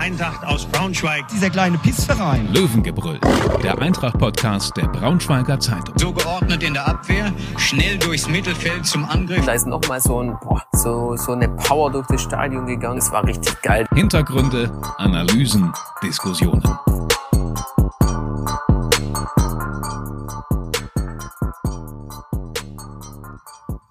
Eintracht 0.00 0.42
aus 0.46 0.64
Braunschweig. 0.64 1.28
Dieser 1.28 1.50
kleine 1.50 1.76
Pissverein. 1.76 2.50
Löwengebrüll, 2.54 3.20
der 3.62 3.78
Eintracht-Podcast 3.78 4.74
der 4.78 4.88
Braunschweiger 4.88 5.60
Zeitung. 5.60 5.94
So 5.98 6.10
geordnet 6.10 6.62
in 6.62 6.72
der 6.72 6.88
Abwehr, 6.88 7.30
schnell 7.58 7.98
durchs 7.98 8.26
Mittelfeld 8.26 8.86
zum 8.86 9.04
Angriff. 9.04 9.44
Da 9.44 9.52
ist 9.52 9.66
nochmal 9.66 10.00
so, 10.00 10.22
ein, 10.22 10.38
boah, 10.40 10.62
so, 10.72 11.16
so 11.16 11.32
eine 11.32 11.50
Power 11.50 11.92
durch 11.92 12.06
das 12.06 12.22
Stadion 12.22 12.64
gegangen. 12.64 12.96
Es 12.96 13.12
war 13.12 13.24
richtig 13.26 13.60
geil. 13.60 13.86
Hintergründe, 13.94 14.72
Analysen, 14.96 15.70
Diskussionen. 16.02 16.62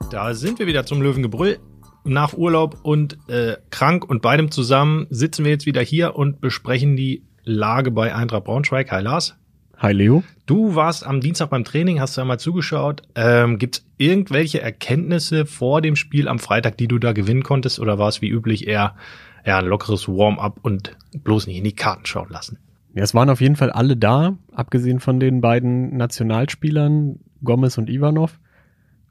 Da 0.10 0.34
sind 0.34 0.58
wir 0.58 0.66
wieder 0.66 0.88
zum 0.88 1.04
Löwengebrüll. 1.04 1.60
Nach 2.06 2.34
Urlaub 2.34 2.80
und 2.84 3.18
äh, 3.28 3.58
krank 3.70 4.10
und 4.10 4.22
beidem 4.22 4.52
zusammen 4.52 5.08
sitzen 5.10 5.44
wir 5.44 5.52
jetzt 5.52 5.66
wieder 5.66 5.82
hier 5.82 6.16
und 6.16 6.42
besprechen 6.42 6.96
die 6.96 7.24
Lage 7.44 7.92
bei 7.92 8.16
Eintracht 8.16 8.46
Braunschweig. 8.46 8.92
Hi 8.92 9.02
Lars. 9.02 9.36
Hi 9.78 9.94
Leo. 9.94 10.24
Du 10.46 10.76
warst 10.76 11.06
am 11.06 11.22
Dienstag 11.22 11.50
beim 11.50 11.64
Training, 11.64 12.00
hast 12.02 12.18
du 12.18 12.22
einmal 12.22 12.40
zugeschaut. 12.40 13.04
Ähm, 13.16 13.60
Gibt 13.60 13.78
es 13.78 13.86
irgendwelche 13.98 14.62
Erkenntnisse 14.62 15.46
vor 15.46 15.82
dem 15.82 15.96
Spiel 15.96 16.28
am 16.28 16.40
Freitag, 16.40 16.78
die 16.78 16.88
du 16.88 17.00
da 17.00 17.14
gewinnen 17.14 17.44
konntest? 17.44 17.80
Oder 17.80 17.98
war 17.98 18.10
es 18.10 18.22
wie 18.22 18.30
üblich 18.30 18.68
eher, 18.68 18.96
eher 19.44 19.58
ein 19.58 19.66
lockeres 19.66 20.08
Warm-up 20.08 20.60
und 20.64 20.98
bloß 21.24 21.48
nicht 21.48 21.58
in 21.58 21.64
die 21.64 21.76
Karten 21.76 22.06
schauen 22.06 22.30
lassen? 22.30 22.58
Ja, 22.94 23.04
es 23.04 23.14
waren 23.14 23.30
auf 23.30 23.40
jeden 23.40 23.56
Fall 23.56 23.72
alle 23.72 23.96
da, 23.96 24.38
abgesehen 24.52 25.00
von 25.00 25.20
den 25.20 25.42
beiden 25.42 25.96
Nationalspielern, 25.96 27.20
Gomez 27.44 27.78
und 27.78 27.90
Ivanov. 27.90 28.40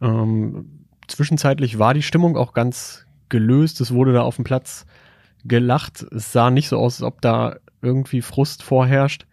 Ähm, 0.02 0.66
zwischenzeitlich 1.08 1.78
war 1.78 1.94
die 1.94 2.02
Stimmung 2.02 2.36
auch 2.36 2.52
ganz 2.52 3.06
gelöst. 3.28 3.80
Es 3.80 3.92
wurde 3.92 4.12
da 4.12 4.22
auf 4.22 4.36
dem 4.36 4.44
Platz 4.44 4.86
gelacht. 5.44 6.02
Es 6.12 6.32
sah 6.32 6.50
nicht 6.50 6.68
so 6.68 6.78
aus, 6.78 6.96
als 6.96 7.02
ob 7.02 7.20
da 7.20 7.56
irgendwie 7.82 8.22
Frust 8.22 8.62
vorherrscht. 8.62 9.26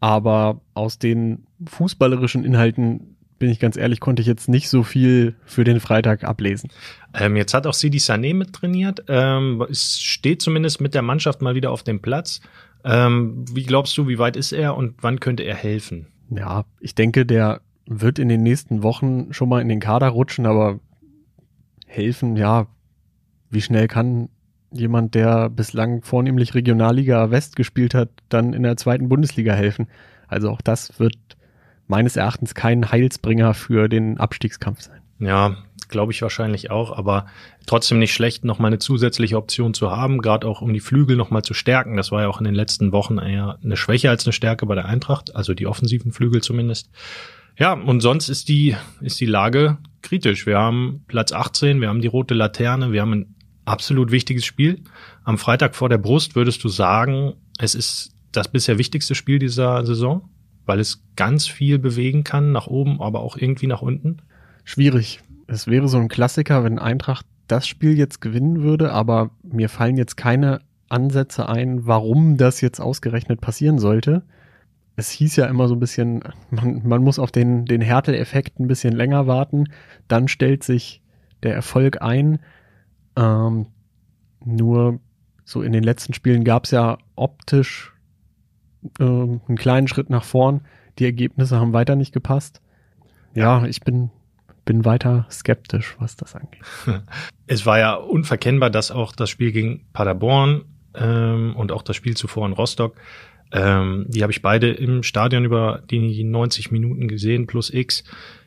Aber 0.00 0.60
aus 0.74 0.98
den 0.98 1.46
fußballerischen 1.66 2.44
Inhalten, 2.44 3.16
bin 3.38 3.50
ich 3.50 3.60
ganz 3.60 3.76
ehrlich, 3.76 4.00
konnte 4.00 4.20
ich 4.20 4.28
jetzt 4.28 4.48
nicht 4.48 4.68
so 4.68 4.82
viel 4.82 5.36
für 5.44 5.64
den 5.64 5.80
Freitag 5.80 6.24
ablesen. 6.24 6.70
Ähm, 7.14 7.36
jetzt 7.36 7.54
hat 7.54 7.66
auch 7.66 7.74
Sidi 7.74 7.98
Sané 7.98 8.34
mit 8.34 8.52
trainiert. 8.52 9.04
Ähm, 9.08 9.64
es 9.70 10.00
steht 10.00 10.42
zumindest 10.42 10.80
mit 10.80 10.94
der 10.94 11.02
Mannschaft 11.02 11.40
mal 11.40 11.54
wieder 11.54 11.70
auf 11.70 11.82
dem 11.82 12.00
Platz. 12.00 12.40
Ähm, 12.84 13.44
wie 13.52 13.64
glaubst 13.64 13.96
du, 13.98 14.08
wie 14.08 14.18
weit 14.18 14.36
ist 14.36 14.52
er 14.52 14.76
und 14.76 14.94
wann 15.00 15.20
könnte 15.20 15.42
er 15.42 15.56
helfen? 15.56 16.06
Ja, 16.30 16.64
ich 16.80 16.94
denke, 16.94 17.26
der 17.26 17.60
wird 17.86 18.18
in 18.18 18.28
den 18.28 18.42
nächsten 18.42 18.82
Wochen 18.82 19.32
schon 19.32 19.48
mal 19.48 19.62
in 19.62 19.68
den 19.68 19.80
Kader 19.80 20.08
rutschen, 20.08 20.46
aber 20.46 20.78
helfen, 21.88 22.36
ja, 22.36 22.66
wie 23.50 23.60
schnell 23.60 23.88
kann 23.88 24.28
jemand, 24.70 25.14
der 25.14 25.48
bislang 25.48 26.02
vornehmlich 26.02 26.54
Regionalliga 26.54 27.30
West 27.30 27.56
gespielt 27.56 27.94
hat, 27.94 28.10
dann 28.28 28.52
in 28.52 28.62
der 28.62 28.76
zweiten 28.76 29.08
Bundesliga 29.08 29.54
helfen? 29.54 29.88
Also 30.26 30.50
auch 30.50 30.60
das 30.60 31.00
wird 31.00 31.16
meines 31.86 32.16
Erachtens 32.16 32.54
kein 32.54 32.90
Heilsbringer 32.90 33.54
für 33.54 33.88
den 33.88 34.18
Abstiegskampf 34.18 34.82
sein. 34.82 35.00
Ja, 35.20 35.56
glaube 35.88 36.12
ich 36.12 36.20
wahrscheinlich 36.22 36.70
auch, 36.70 36.96
aber 36.96 37.26
trotzdem 37.66 37.98
nicht 37.98 38.12
schlecht, 38.12 38.44
noch 38.44 38.58
mal 38.58 38.68
eine 38.68 38.78
zusätzliche 38.78 39.38
Option 39.38 39.72
zu 39.74 39.90
haben, 39.90 40.20
gerade 40.20 40.46
auch 40.46 40.60
um 40.60 40.72
die 40.72 40.80
Flügel 40.80 41.16
noch 41.16 41.30
mal 41.30 41.42
zu 41.42 41.54
stärken. 41.54 41.96
Das 41.96 42.12
war 42.12 42.22
ja 42.22 42.28
auch 42.28 42.38
in 42.38 42.44
den 42.44 42.54
letzten 42.54 42.92
Wochen 42.92 43.18
eher 43.18 43.58
eine 43.64 43.76
Schwäche 43.76 44.10
als 44.10 44.26
eine 44.26 44.34
Stärke 44.34 44.66
bei 44.66 44.74
der 44.74 44.84
Eintracht, 44.84 45.34
also 45.34 45.54
die 45.54 45.66
offensiven 45.66 46.12
Flügel 46.12 46.42
zumindest. 46.42 46.90
Ja, 47.58 47.72
und 47.72 48.00
sonst 48.00 48.28
ist 48.28 48.48
die, 48.48 48.76
ist 49.00 49.18
die 49.20 49.26
Lage 49.26 49.78
kritisch. 50.02 50.46
Wir 50.46 50.58
haben 50.58 51.04
Platz 51.08 51.32
18, 51.32 51.80
wir 51.80 51.88
haben 51.88 52.00
die 52.00 52.08
rote 52.08 52.34
Laterne, 52.34 52.92
wir 52.92 53.00
haben 53.00 53.12
ein 53.12 53.34
absolut 53.64 54.10
wichtiges 54.10 54.44
Spiel. 54.44 54.82
Am 55.24 55.38
Freitag 55.38 55.74
vor 55.76 55.88
der 55.88 55.98
Brust 55.98 56.34
würdest 56.34 56.64
du 56.64 56.68
sagen, 56.68 57.34
es 57.58 57.74
ist 57.74 58.14
das 58.32 58.48
bisher 58.48 58.78
wichtigste 58.78 59.14
Spiel 59.14 59.38
dieser 59.38 59.84
Saison, 59.84 60.28
weil 60.66 60.80
es 60.80 61.04
ganz 61.16 61.46
viel 61.46 61.78
bewegen 61.78 62.24
kann, 62.24 62.52
nach 62.52 62.66
oben, 62.66 63.00
aber 63.00 63.20
auch 63.20 63.36
irgendwie 63.36 63.66
nach 63.66 63.82
unten? 63.82 64.18
Schwierig. 64.64 65.20
Es 65.46 65.66
wäre 65.66 65.88
so 65.88 65.98
ein 65.98 66.08
Klassiker, 66.08 66.64
wenn 66.64 66.78
Eintracht 66.78 67.26
das 67.46 67.66
Spiel 67.66 67.96
jetzt 67.96 68.20
gewinnen 68.20 68.62
würde, 68.62 68.92
aber 68.92 69.30
mir 69.42 69.68
fallen 69.68 69.96
jetzt 69.96 70.16
keine 70.16 70.60
Ansätze 70.88 71.48
ein, 71.48 71.86
warum 71.86 72.36
das 72.36 72.60
jetzt 72.60 72.80
ausgerechnet 72.80 73.40
passieren 73.40 73.78
sollte 73.78 74.22
es 74.98 75.10
hieß 75.10 75.36
ja 75.36 75.46
immer 75.46 75.68
so 75.68 75.76
ein 75.76 75.80
bisschen, 75.80 76.24
man, 76.50 76.82
man 76.84 77.04
muss 77.04 77.20
auf 77.20 77.30
den, 77.30 77.66
den 77.66 77.80
Härtel-Effekt 77.80 78.58
ein 78.58 78.66
bisschen 78.66 78.92
länger 78.92 79.28
warten, 79.28 79.68
dann 80.08 80.26
stellt 80.26 80.64
sich 80.64 81.00
der 81.44 81.54
Erfolg 81.54 82.02
ein. 82.02 82.40
Ähm, 83.16 83.66
nur 84.44 84.98
so 85.44 85.62
in 85.62 85.72
den 85.72 85.84
letzten 85.84 86.14
Spielen 86.14 86.42
gab 86.42 86.64
es 86.64 86.72
ja 86.72 86.98
optisch 87.14 87.92
äh, 88.98 89.04
einen 89.04 89.56
kleinen 89.56 89.86
Schritt 89.86 90.10
nach 90.10 90.24
vorn. 90.24 90.62
Die 90.98 91.04
Ergebnisse 91.04 91.60
haben 91.60 91.72
weiter 91.72 91.94
nicht 91.94 92.12
gepasst. 92.12 92.60
Ja, 93.34 93.64
ich 93.66 93.82
bin, 93.82 94.10
bin 94.64 94.84
weiter 94.84 95.28
skeptisch, 95.30 95.94
was 96.00 96.16
das 96.16 96.34
angeht. 96.34 96.62
Es 97.50 97.64
war 97.64 97.78
ja 97.78 97.94
unverkennbar, 97.94 98.68
dass 98.68 98.90
auch 98.90 99.12
das 99.12 99.30
Spiel 99.30 99.52
gegen 99.52 99.86
Paderborn 99.94 100.66
ähm, 100.94 101.56
und 101.56 101.72
auch 101.72 101.80
das 101.80 101.96
Spiel 101.96 102.14
zuvor 102.14 102.46
in 102.46 102.52
Rostock 102.52 102.94
ähm, 103.52 104.06
die 104.08 104.22
habe 104.22 104.32
ich 104.32 104.42
beide 104.42 104.70
im 104.70 105.02
Stadion 105.02 105.44
über 105.44 105.82
die 105.90 106.24
90 106.24 106.70
Minuten 106.70 107.08
gesehen 107.08 107.46
plus 107.46 107.72
X. 107.72 108.04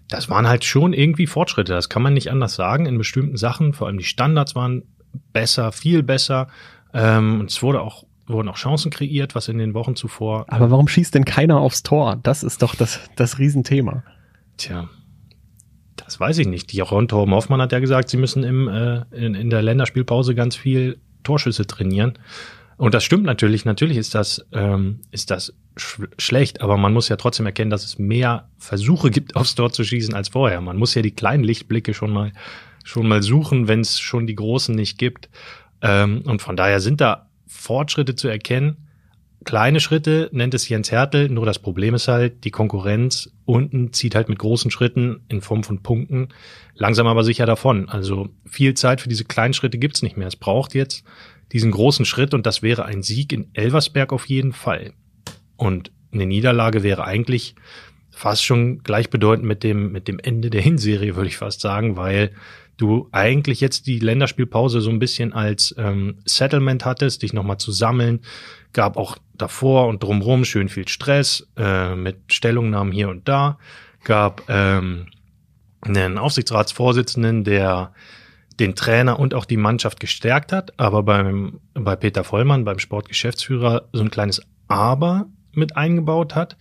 Das 0.08 0.30
waren 0.30 0.48
halt 0.48 0.66
schon 0.66 0.94
irgendwie 0.94 1.28
Fortschritte. 1.28 1.74
Das 1.74 1.90
kann 1.90 2.02
man 2.02 2.14
nicht 2.14 2.30
anders 2.30 2.56
sagen. 2.56 2.86
In 2.86 2.98
bestimmten 2.98 3.38
Sachen, 3.38 3.74
vor 3.74 3.88
allem 3.88 3.98
die 3.98 4.04
Standards 4.04 4.56
waren 4.56 4.84
besser, 5.34 5.72
viel 5.72 6.04
besser. 6.04 6.48
Ähm, 6.94 7.40
und 7.40 7.50
es 7.50 7.64
wurde 7.64 7.82
auch 7.82 8.06
wurden 8.28 8.48
auch 8.48 8.56
Chancen 8.56 8.92
kreiert, 8.92 9.36
was 9.36 9.48
in 9.48 9.58
den 9.58 9.74
Wochen 9.74 9.96
zuvor. 9.96 10.46
Aber 10.48 10.72
warum 10.72 10.88
schießt 10.88 11.14
denn 11.14 11.26
keiner 11.26 11.58
aufs 11.58 11.84
Tor? 11.84 12.20
Das 12.24 12.44
ist 12.44 12.62
doch 12.62 12.76
das, 12.76 13.00
das 13.16 13.40
Riesenthema. 13.40 14.04
Tja, 14.58 14.90
das 15.98 16.20
weiß 16.20 16.38
ich 16.38 16.48
nicht. 16.48 16.72
Die 16.72 16.80
Ron 16.80 17.08
Torben 17.08 17.34
Hoffmann 17.34 17.62
hat 17.62 17.72
ja 17.72 17.80
gesagt, 17.80 18.10
sie 18.10 18.18
müssen 18.18 18.44
im, 18.44 18.68
äh, 18.68 19.04
in, 19.12 19.36
in 19.36 19.50
der 19.50 19.62
Länderspielpause 19.62 20.36
ganz 20.36 20.56
viel 20.56 21.00
Torschüsse 21.24 21.68
trainieren. 21.68 22.18
Und 22.82 22.96
das 22.96 23.04
stimmt 23.04 23.26
natürlich. 23.26 23.64
Natürlich 23.64 23.98
ist 23.98 24.16
das, 24.16 24.44
ähm, 24.54 25.02
ist 25.12 25.30
das 25.30 25.54
sch 25.78 26.02
schlecht, 26.18 26.62
aber 26.62 26.78
man 26.78 26.94
muss 26.94 27.10
ja 27.10 27.16
trotzdem 27.16 27.46
erkennen, 27.46 27.70
dass 27.70 27.86
es 27.86 28.00
mehr 28.00 28.50
Versuche 28.58 29.12
gibt, 29.12 29.36
aufs 29.36 29.54
Tor 29.54 29.72
zu 29.72 29.84
schießen 29.84 30.16
als 30.16 30.30
vorher. 30.30 30.62
Man 30.62 30.78
muss 30.78 30.96
ja 30.96 31.04
die 31.04 31.12
kleinen 31.12 31.44
Lichtblicke 31.44 31.94
schon 31.94 32.10
mal, 32.10 32.32
schon 32.84 33.08
mal 33.08 33.22
suchen, 33.22 33.68
wenn 33.68 33.82
es 33.82 34.00
schon 34.00 34.26
die 34.26 34.34
großen 34.34 34.74
nicht 34.74 34.98
gibt. 34.98 35.30
Ähm, 35.84 36.24
und 36.26 36.42
von 36.42 36.56
daher 36.56 36.80
sind 36.80 37.02
da 37.02 37.30
Fortschritte 37.46 38.16
zu 38.16 38.30
erkennen. 38.30 38.88
Kleine 39.44 39.80
Schritte 39.80 40.32
nennt 40.32 40.56
es 40.56 40.68
Jens 40.68 40.92
Hertel, 40.92 41.30
nur 41.30 41.46
das 41.46 41.60
Problem 41.60 41.94
ist 41.94 42.08
halt, 42.08 42.46
die 42.46 42.52
Konkurrenz 42.52 43.32
unten 43.46 43.94
zieht 43.94 44.16
halt 44.16 44.28
mit 44.28 44.40
großen 44.40 44.72
Schritten 44.72 45.22
in 45.28 45.42
Form 45.42 45.64
von 45.64 45.84
Punkten 45.84 46.30
langsam 46.74 47.06
aber 47.06 47.24
sicher 47.24 47.46
davon. 47.46 47.90
Also 47.90 48.30
viel 48.50 48.74
Zeit 48.74 49.02
für 49.02 49.10
diese 49.10 49.26
kleinen 49.26 49.54
Schritte 49.54 49.78
gibt's 49.78 50.02
nicht 50.02 50.18
mehr. 50.18 50.28
Es 50.28 50.36
braucht 50.36 50.74
jetzt 50.74 51.06
diesen 51.52 51.72
großen 51.72 52.06
Schritt 52.06 52.34
und 52.34 52.46
das 52.46 52.62
wäre 52.62 52.86
ein 52.86 53.04
Sieg 53.04 53.34
in 53.34 53.50
Elversberg 53.54 54.14
auf 54.14 54.28
jeden 54.28 54.54
Fall. 54.54 54.94
Und 55.58 55.92
eine 56.12 56.26
Niederlage 56.26 56.84
wäre 56.84 57.06
eigentlich 57.06 57.56
fast 58.10 58.44
schon 58.44 58.84
gleichbedeutend 58.84 59.48
mit 59.48 59.64
dem, 59.64 59.92
mit 59.92 60.08
dem 60.08 60.20
Ende 60.20 60.50
der 60.50 60.62
Hinserie, 60.62 61.16
würde 61.16 61.30
ich 61.30 61.38
fast 61.38 61.62
sagen, 61.62 61.96
weil 61.96 62.32
du 62.78 63.08
eigentlich 63.12 63.62
jetzt 63.62 63.88
die 63.88 64.00
Länderspielpause 64.00 64.82
so 64.82 64.90
ein 64.90 65.00
bisschen 65.00 65.34
als 65.34 65.74
ähm, 65.78 66.20
Settlement 66.26 66.84
hattest, 66.84 67.22
dich 67.22 67.32
nochmal 67.34 67.58
zu 67.58 67.72
sammeln. 67.72 68.22
Gab 68.74 68.98
auch 68.98 69.18
davor 69.36 69.88
und 69.88 70.02
drumherum 70.02 70.46
schön 70.46 70.70
viel 70.70 70.88
Stress 70.88 71.48
äh, 71.58 71.96
mit 71.96 72.18
Stellungnahmen 72.28 72.92
hier 72.92 73.10
und 73.10 73.28
da. 73.28 73.60
Gab 74.04 74.44
ähm, 74.50 75.08
einen 75.82 76.18
Aufsichtsratsvorsitzenden, 76.18 77.44
der 77.44 77.94
den 78.62 78.76
Trainer 78.76 79.20
und 79.20 79.34
auch 79.34 79.46
die 79.46 79.58
Mannschaft 79.58 80.00
gestärkt 80.00 80.54
hat, 80.54 80.80
aber 80.80 81.04
beim, 81.04 81.60
bei 81.74 81.96
Peter 81.96 82.24
Vollmann, 82.24 82.64
beim 82.64 82.80
Sportgeschäftsführer, 82.80 83.90
so 83.92 84.02
ein 84.02 84.12
kleines 84.12 84.42
Aber 84.68 85.26
mit 85.54 85.76
eingebaut 85.76 86.36
hat. 86.36 86.58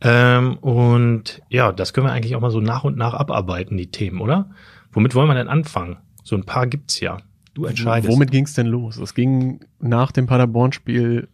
Ähm, 0.00 0.56
und 0.58 1.42
ja, 1.48 1.72
das 1.72 1.92
können 1.92 2.06
wir 2.06 2.12
eigentlich 2.12 2.36
auch 2.36 2.40
mal 2.40 2.50
so 2.50 2.60
nach 2.60 2.84
und 2.84 2.96
nach 2.96 3.14
abarbeiten, 3.14 3.76
die 3.76 3.90
Themen, 3.90 4.20
oder? 4.20 4.50
Womit 4.92 5.14
wollen 5.14 5.28
wir 5.28 5.34
denn 5.34 5.48
anfangen? 5.48 5.98
So 6.22 6.36
ein 6.36 6.44
paar 6.44 6.66
gibt's 6.66 7.00
ja. 7.00 7.18
Du 7.52 7.64
entscheidest. 7.64 8.10
Womit 8.10 8.30
ging's 8.30 8.54
denn 8.54 8.66
los? 8.66 8.96
Es 8.96 9.14
ging 9.14 9.60
nach 9.80 10.12
dem 10.12 10.26
Paderborn-Spiel 10.26 11.28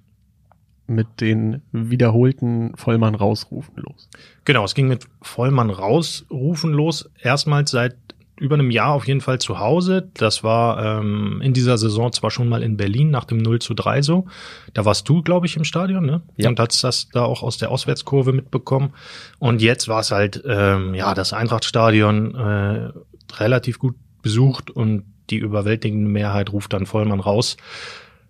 mit 0.88 1.20
den 1.20 1.62
wiederholten 1.72 2.74
Vollmann 2.76 3.14
rausrufen 3.14 3.74
los. 3.76 4.08
Genau, 4.44 4.64
es 4.64 4.74
ging 4.74 4.88
mit 4.88 5.06
Vollmann 5.20 5.70
rausrufen 5.70 6.72
los. 6.72 7.10
Erstmals 7.20 7.70
seit 7.70 7.96
über 8.38 8.54
einem 8.54 8.70
Jahr 8.70 8.92
auf 8.92 9.06
jeden 9.06 9.20
Fall 9.20 9.38
zu 9.38 9.58
Hause. 9.58 10.10
Das 10.14 10.44
war 10.44 11.00
ähm, 11.00 11.40
in 11.42 11.54
dieser 11.54 11.78
Saison 11.78 12.12
zwar 12.12 12.30
schon 12.30 12.48
mal 12.48 12.62
in 12.62 12.76
Berlin 12.76 13.10
nach 13.10 13.24
dem 13.24 13.38
0 13.38 13.60
zu 13.60 13.74
3 13.74 14.02
so. 14.02 14.26
Da 14.74 14.84
warst 14.84 15.08
du, 15.08 15.22
glaube 15.22 15.46
ich, 15.46 15.56
im 15.56 15.64
Stadion, 15.64 16.04
ne? 16.04 16.22
Ja. 16.36 16.48
Und 16.50 16.60
hast 16.60 16.84
das 16.84 17.08
da 17.10 17.24
auch 17.24 17.42
aus 17.42 17.56
der 17.56 17.70
Auswärtskurve 17.70 18.32
mitbekommen. 18.32 18.92
Und 19.38 19.62
jetzt 19.62 19.88
war 19.88 20.00
es 20.00 20.10
halt, 20.10 20.42
ähm, 20.46 20.94
ja, 20.94 21.14
das 21.14 21.32
Eintrachtstadion 21.32 22.34
äh, 22.34 22.92
relativ 23.38 23.78
gut 23.78 23.94
besucht 24.20 24.70
und 24.70 25.04
die 25.30 25.38
überwältigende 25.38 26.08
Mehrheit 26.08 26.52
ruft 26.52 26.72
dann 26.72 26.86
Vollmann 26.86 27.20
raus. 27.20 27.56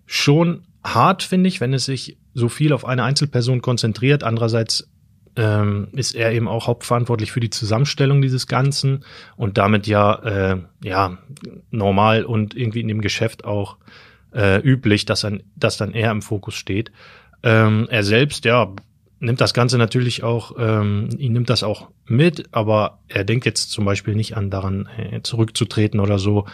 Schon 0.05 0.63
hart, 0.83 1.23
finde 1.23 1.49
ich, 1.49 1.59
wenn 1.59 1.73
es 1.73 1.85
sich 1.85 2.17
so 2.33 2.49
viel 2.49 2.71
auf 2.71 2.85
eine 2.85 3.03
Einzelperson 3.03 3.61
konzentriert. 3.61 4.23
Andererseits 4.23 4.89
ähm, 5.37 5.89
ist 5.93 6.15
er 6.15 6.31
eben 6.33 6.47
auch 6.47 6.67
hauptverantwortlich 6.67 7.31
für 7.31 7.39
die 7.39 7.49
Zusammenstellung 7.49 8.21
dieses 8.21 8.47
Ganzen 8.47 9.05
und 9.35 9.57
damit 9.57 9.87
ja, 9.87 10.15
äh, 10.23 10.57
ja 10.83 11.17
normal 11.71 12.25
und 12.25 12.55
irgendwie 12.55 12.81
in 12.81 12.87
dem 12.87 13.01
Geschäft 13.01 13.45
auch 13.45 13.77
äh, 14.33 14.59
üblich, 14.61 15.05
dass, 15.05 15.21
dann, 15.21 15.43
dass 15.55 15.77
dann 15.77 15.93
er 15.93 16.11
im 16.11 16.21
Fokus 16.21 16.55
steht. 16.55 16.91
Ähm, 17.43 17.87
er 17.89 18.03
selbst, 18.03 18.45
ja, 18.45 18.73
nimmt 19.19 19.41
das 19.41 19.53
Ganze 19.53 19.77
natürlich 19.77 20.23
auch, 20.23 20.55
ähm, 20.57 21.09
ihn 21.17 21.33
nimmt 21.33 21.49
das 21.49 21.63
auch 21.63 21.89
mit, 22.05 22.49
aber 22.51 22.99
er 23.07 23.23
denkt 23.23 23.45
jetzt 23.45 23.71
zum 23.71 23.85
Beispiel 23.85 24.15
nicht 24.15 24.35
an 24.35 24.49
daran, 24.49 24.89
äh, 24.97 25.21
zurückzutreten 25.21 25.99
oder 25.99 26.19
so. 26.19 26.45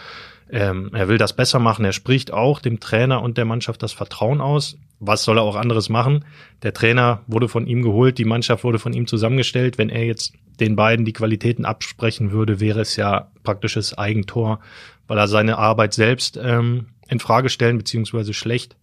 Ähm, 0.50 0.90
er 0.92 1.08
will 1.08 1.18
das 1.18 1.34
besser 1.34 1.58
machen. 1.58 1.84
Er 1.84 1.92
spricht 1.92 2.32
auch 2.32 2.60
dem 2.60 2.80
Trainer 2.80 3.22
und 3.22 3.38
der 3.38 3.44
Mannschaft 3.44 3.82
das 3.82 3.92
Vertrauen 3.92 4.40
aus. 4.40 4.78
Was 5.00 5.24
soll 5.24 5.38
er 5.38 5.42
auch 5.42 5.56
anderes 5.56 5.88
machen? 5.88 6.24
Der 6.62 6.72
Trainer 6.72 7.22
wurde 7.26 7.48
von 7.48 7.66
ihm 7.66 7.82
geholt, 7.82 8.18
die 8.18 8.24
Mannschaft 8.24 8.64
wurde 8.64 8.78
von 8.78 8.92
ihm 8.92 9.06
zusammengestellt. 9.06 9.76
Wenn 9.78 9.90
er 9.90 10.04
jetzt 10.04 10.34
den 10.60 10.76
beiden 10.76 11.04
die 11.04 11.12
Qualitäten 11.12 11.64
absprechen 11.64 12.30
würde, 12.30 12.60
wäre 12.60 12.80
es 12.80 12.96
ja 12.96 13.30
praktisches 13.42 13.96
Eigentor, 13.98 14.60
weil 15.06 15.18
er 15.18 15.28
seine 15.28 15.58
Arbeit 15.58 15.94
selbst 15.94 16.38
ähm, 16.42 16.86
in 17.08 17.20
Frage 17.20 17.48
stellen 17.48 17.78
beziehungsweise 17.78 18.32
schlecht 18.32 18.76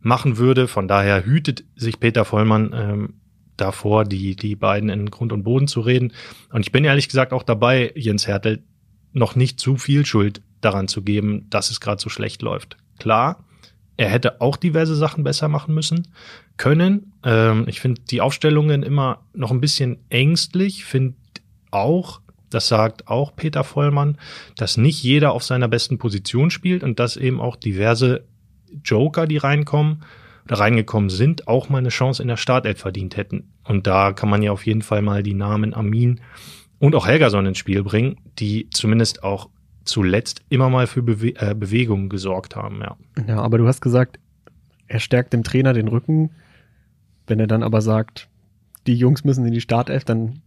machen 0.00 0.38
würde. 0.38 0.68
Von 0.68 0.88
daher 0.88 1.24
hütet 1.24 1.64
sich 1.76 2.00
Peter 2.00 2.24
Vollmann 2.24 2.72
ähm, 2.72 3.14
davor, 3.56 4.04
die, 4.04 4.36
die 4.36 4.56
beiden 4.56 4.88
in 4.88 5.10
Grund 5.10 5.32
und 5.32 5.42
Boden 5.42 5.68
zu 5.68 5.80
reden. 5.80 6.12
Und 6.52 6.62
ich 6.62 6.72
bin 6.72 6.84
ehrlich 6.84 7.08
gesagt 7.08 7.32
auch 7.32 7.42
dabei, 7.42 7.92
Jens 7.94 8.26
Hertel 8.26 8.62
noch 9.12 9.34
nicht 9.34 9.60
zu 9.60 9.76
viel 9.76 10.06
Schuld 10.06 10.42
daran 10.60 10.88
zu 10.88 11.02
geben, 11.02 11.46
dass 11.50 11.70
es 11.70 11.80
gerade 11.80 12.00
so 12.00 12.08
schlecht 12.08 12.42
läuft. 12.42 12.76
Klar, 12.98 13.44
er 13.98 14.08
hätte 14.08 14.40
auch 14.40 14.56
diverse 14.56 14.94
Sachen 14.94 15.24
besser 15.24 15.48
machen 15.48 15.74
müssen 15.74 16.08
können. 16.56 17.12
Ähm, 17.24 17.64
ich 17.66 17.80
finde 17.80 18.00
die 18.08 18.20
Aufstellungen 18.20 18.82
immer 18.82 19.24
noch 19.34 19.50
ein 19.50 19.60
bisschen 19.60 19.98
ängstlich. 20.08 20.84
Finde 20.84 21.16
auch, 21.72 22.20
das 22.48 22.68
sagt 22.68 23.08
auch 23.08 23.34
Peter 23.34 23.64
Vollmann, 23.64 24.16
dass 24.56 24.76
nicht 24.76 25.02
jeder 25.02 25.32
auf 25.32 25.42
seiner 25.42 25.68
besten 25.68 25.98
Position 25.98 26.50
spielt 26.50 26.84
und 26.84 27.00
dass 27.00 27.16
eben 27.16 27.40
auch 27.40 27.56
diverse 27.56 28.24
Joker, 28.84 29.26
die 29.26 29.36
reinkommen 29.36 30.04
oder 30.44 30.60
reingekommen 30.60 31.10
sind, 31.10 31.48
auch 31.48 31.68
mal 31.68 31.78
eine 31.78 31.88
Chance 31.88 32.22
in 32.22 32.28
der 32.28 32.36
Startelf 32.36 32.78
verdient 32.78 33.16
hätten. 33.16 33.50
Und 33.64 33.88
da 33.88 34.12
kann 34.12 34.30
man 34.30 34.42
ja 34.42 34.52
auf 34.52 34.64
jeden 34.64 34.82
Fall 34.82 35.02
mal 35.02 35.24
die 35.24 35.34
Namen 35.34 35.74
Amin 35.74 36.20
und 36.78 36.94
auch 36.94 37.08
Helgason 37.08 37.46
ins 37.46 37.58
Spiel 37.58 37.82
bringen, 37.82 38.16
die 38.38 38.70
zumindest 38.70 39.24
auch 39.24 39.50
zuletzt 39.88 40.42
immer 40.48 40.70
mal 40.70 40.86
für 40.86 41.02
Bewe 41.02 41.34
äh, 41.36 41.54
Bewegung 41.54 42.08
gesorgt 42.08 42.56
haben, 42.56 42.80
ja. 42.80 42.96
Ja, 43.26 43.40
aber 43.40 43.58
du 43.58 43.66
hast 43.66 43.80
gesagt, 43.80 44.18
er 44.86 45.00
stärkt 45.00 45.32
dem 45.32 45.44
Trainer 45.44 45.72
den 45.72 45.88
Rücken. 45.88 46.30
Wenn 47.26 47.40
er 47.40 47.46
dann 47.46 47.62
aber 47.62 47.82
sagt, 47.82 48.28
die 48.86 48.94
Jungs 48.94 49.24
müssen 49.24 49.44
in 49.46 49.52
die 49.52 49.60
Startelf, 49.60 50.04
dann 50.04 50.40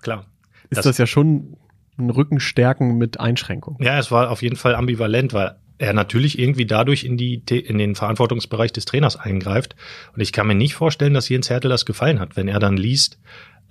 klar. 0.00 0.24
Ist 0.70 0.78
das, 0.78 0.84
das 0.84 0.98
ja 0.98 1.06
schon 1.06 1.56
ein 1.98 2.08
Rückenstärken 2.08 2.96
mit 2.96 3.20
Einschränkung. 3.20 3.76
Ja, 3.80 3.98
es 3.98 4.10
war 4.10 4.30
auf 4.30 4.42
jeden 4.42 4.56
Fall 4.56 4.74
ambivalent, 4.74 5.34
weil 5.34 5.56
er 5.78 5.92
natürlich 5.92 6.38
irgendwie 6.38 6.64
dadurch 6.64 7.04
in, 7.04 7.16
die, 7.16 7.42
in 7.48 7.76
den 7.76 7.94
Verantwortungsbereich 7.94 8.72
des 8.72 8.84
Trainers 8.84 9.16
eingreift. 9.16 9.76
Und 10.14 10.20
ich 10.20 10.32
kann 10.32 10.46
mir 10.46 10.54
nicht 10.54 10.74
vorstellen, 10.74 11.12
dass 11.12 11.28
Jens 11.28 11.50
Hertel 11.50 11.68
das 11.68 11.84
gefallen 11.84 12.20
hat, 12.20 12.36
wenn 12.36 12.48
er 12.48 12.60
dann 12.60 12.76
liest, 12.76 13.18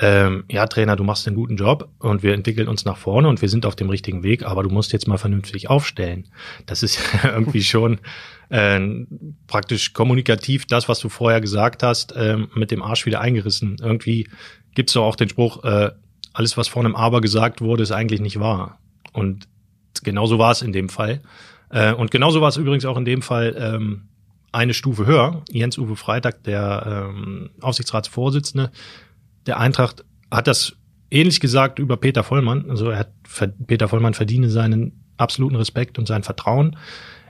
ähm, 0.03 0.45
ja, 0.49 0.65
Trainer, 0.65 0.95
du 0.95 1.03
machst 1.03 1.27
einen 1.27 1.35
guten 1.35 1.57
Job 1.57 1.87
und 1.99 2.23
wir 2.23 2.33
entwickeln 2.33 2.67
uns 2.67 2.85
nach 2.85 2.97
vorne 2.97 3.27
und 3.27 3.43
wir 3.43 3.49
sind 3.49 3.67
auf 3.67 3.75
dem 3.75 3.87
richtigen 3.87 4.23
Weg, 4.23 4.43
aber 4.43 4.63
du 4.63 4.69
musst 4.69 4.93
jetzt 4.93 5.07
mal 5.07 5.19
vernünftig 5.19 5.69
aufstellen. 5.69 6.27
Das 6.65 6.81
ist 6.81 6.99
irgendwie 7.23 7.63
schon 7.63 7.99
äh, 8.49 8.79
praktisch 9.45 9.93
kommunikativ 9.93 10.65
das, 10.65 10.89
was 10.89 10.99
du 10.99 11.09
vorher 11.09 11.39
gesagt 11.39 11.83
hast, 11.83 12.13
äh, 12.13 12.37
mit 12.55 12.71
dem 12.71 12.81
Arsch 12.81 13.05
wieder 13.05 13.21
eingerissen. 13.21 13.77
Irgendwie 13.79 14.27
gibt's 14.73 14.93
doch 14.93 15.03
auch 15.03 15.15
den 15.15 15.29
Spruch, 15.29 15.63
äh, 15.63 15.91
alles, 16.33 16.57
was 16.57 16.67
vor 16.67 16.83
einem 16.83 16.95
Aber 16.95 17.21
gesagt 17.21 17.61
wurde, 17.61 17.83
ist 17.83 17.91
eigentlich 17.91 18.21
nicht 18.21 18.39
wahr. 18.39 18.79
Und 19.13 19.47
genauso 20.03 20.39
war 20.39 20.51
es 20.51 20.63
in 20.63 20.71
dem 20.71 20.89
Fall. 20.89 21.21
Äh, 21.69 21.93
und 21.93 22.09
genauso 22.09 22.41
war 22.41 22.49
es 22.49 22.57
übrigens 22.57 22.85
auch 22.85 22.97
in 22.97 23.05
dem 23.05 23.21
Fall 23.21 23.55
ähm, 23.55 24.07
eine 24.51 24.73
Stufe 24.73 25.05
höher. 25.05 25.43
Jens-Uwe 25.51 25.95
Freitag, 25.95 26.43
der 26.43 27.09
ähm, 27.11 27.51
Aufsichtsratsvorsitzende 27.61 28.71
der 29.45 29.59
Eintracht, 29.59 30.03
hat 30.29 30.47
das 30.47 30.73
ähnlich 31.09 31.39
gesagt 31.39 31.79
über 31.79 31.97
Peter 31.97 32.23
Vollmann. 32.23 32.69
Also 32.69 32.89
er 32.89 32.99
hat, 32.99 33.11
Peter 33.67 33.87
Vollmann 33.87 34.13
verdiene 34.13 34.49
seinen 34.49 35.03
absoluten 35.17 35.55
Respekt 35.55 35.99
und 35.99 36.07
sein 36.07 36.23
Vertrauen. 36.23 36.77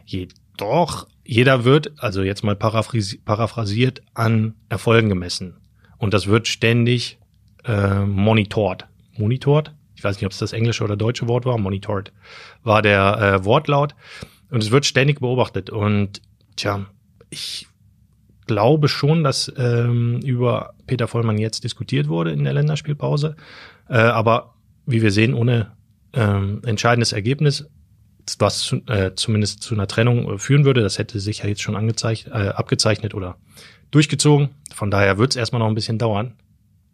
Jedoch, 0.05 1.07
jeder 1.25 1.65
wird, 1.65 1.93
also 1.97 2.21
jetzt 2.21 2.43
mal 2.43 2.55
paraphrasiert, 2.55 4.01
an 4.13 4.55
Erfolgen 4.69 5.09
gemessen. 5.09 5.57
Und 5.97 6.13
das 6.13 6.27
wird 6.27 6.47
ständig 6.47 7.19
äh, 7.63 8.05
monitort. 8.05 8.87
Monitort? 9.17 9.73
Ich 9.95 10.03
weiß 10.03 10.15
nicht, 10.15 10.25
ob 10.25 10.31
es 10.31 10.39
das 10.39 10.53
englische 10.53 10.83
oder 10.83 10.97
deutsche 10.97 11.27
Wort 11.27 11.45
war. 11.45 11.57
Monitored 11.57 12.11
war 12.63 12.81
der 12.81 13.17
äh, 13.41 13.45
Wortlaut. 13.45 13.95
Und 14.49 14.63
es 14.63 14.71
wird 14.71 14.85
ständig 14.85 15.19
beobachtet. 15.19 15.69
Und 15.69 16.21
tja, 16.55 16.85
ich 17.29 17.67
glaube 18.51 18.88
schon, 18.89 19.24
dass 19.24 19.51
ähm, 19.57 20.19
über 20.25 20.74
Peter 20.88 21.07
Vollmann 21.07 21.38
jetzt 21.38 21.63
diskutiert 21.63 22.09
wurde 22.09 22.31
in 22.31 22.44
der 22.44 22.53
Länderspielpause. 22.53 23.36
Äh, 23.89 23.98
aber 23.98 24.56
wie 24.86 25.01
wir 25.01 25.12
sehen, 25.12 25.33
ohne 25.33 25.71
ähm, 26.13 26.62
entscheidendes 26.65 27.13
Ergebnis, 27.13 27.69
was 28.39 28.59
zu, 28.59 28.77
äh, 28.88 29.15
zumindest 29.15 29.63
zu 29.63 29.74
einer 29.74 29.88
Trennung 29.88 30.33
äh, 30.33 30.38
führen 30.38 30.65
würde, 30.65 30.81
das 30.81 30.98
hätte 30.98 31.19
sich 31.19 31.39
ja 31.39 31.48
jetzt 31.48 31.62
schon 31.62 31.77
angezeichnet, 31.77 32.33
äh, 32.33 32.50
abgezeichnet 32.50 33.13
oder 33.13 33.38
durchgezogen. 33.92 34.50
Von 34.74 34.92
daher 34.92 35.18
wird 35.18 35.31
es 35.31 35.38
erstmal 35.38 35.59
noch 35.59 35.68
ein 35.68 35.75
bisschen 35.75 35.97
dauern. 35.97 36.33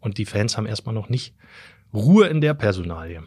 Und 0.00 0.18
die 0.18 0.26
Fans 0.26 0.56
haben 0.56 0.66
erstmal 0.66 0.94
noch 0.94 1.08
nicht 1.08 1.34
Ruhe 1.92 2.28
in 2.28 2.40
der 2.40 2.54
Personalie. 2.54 3.22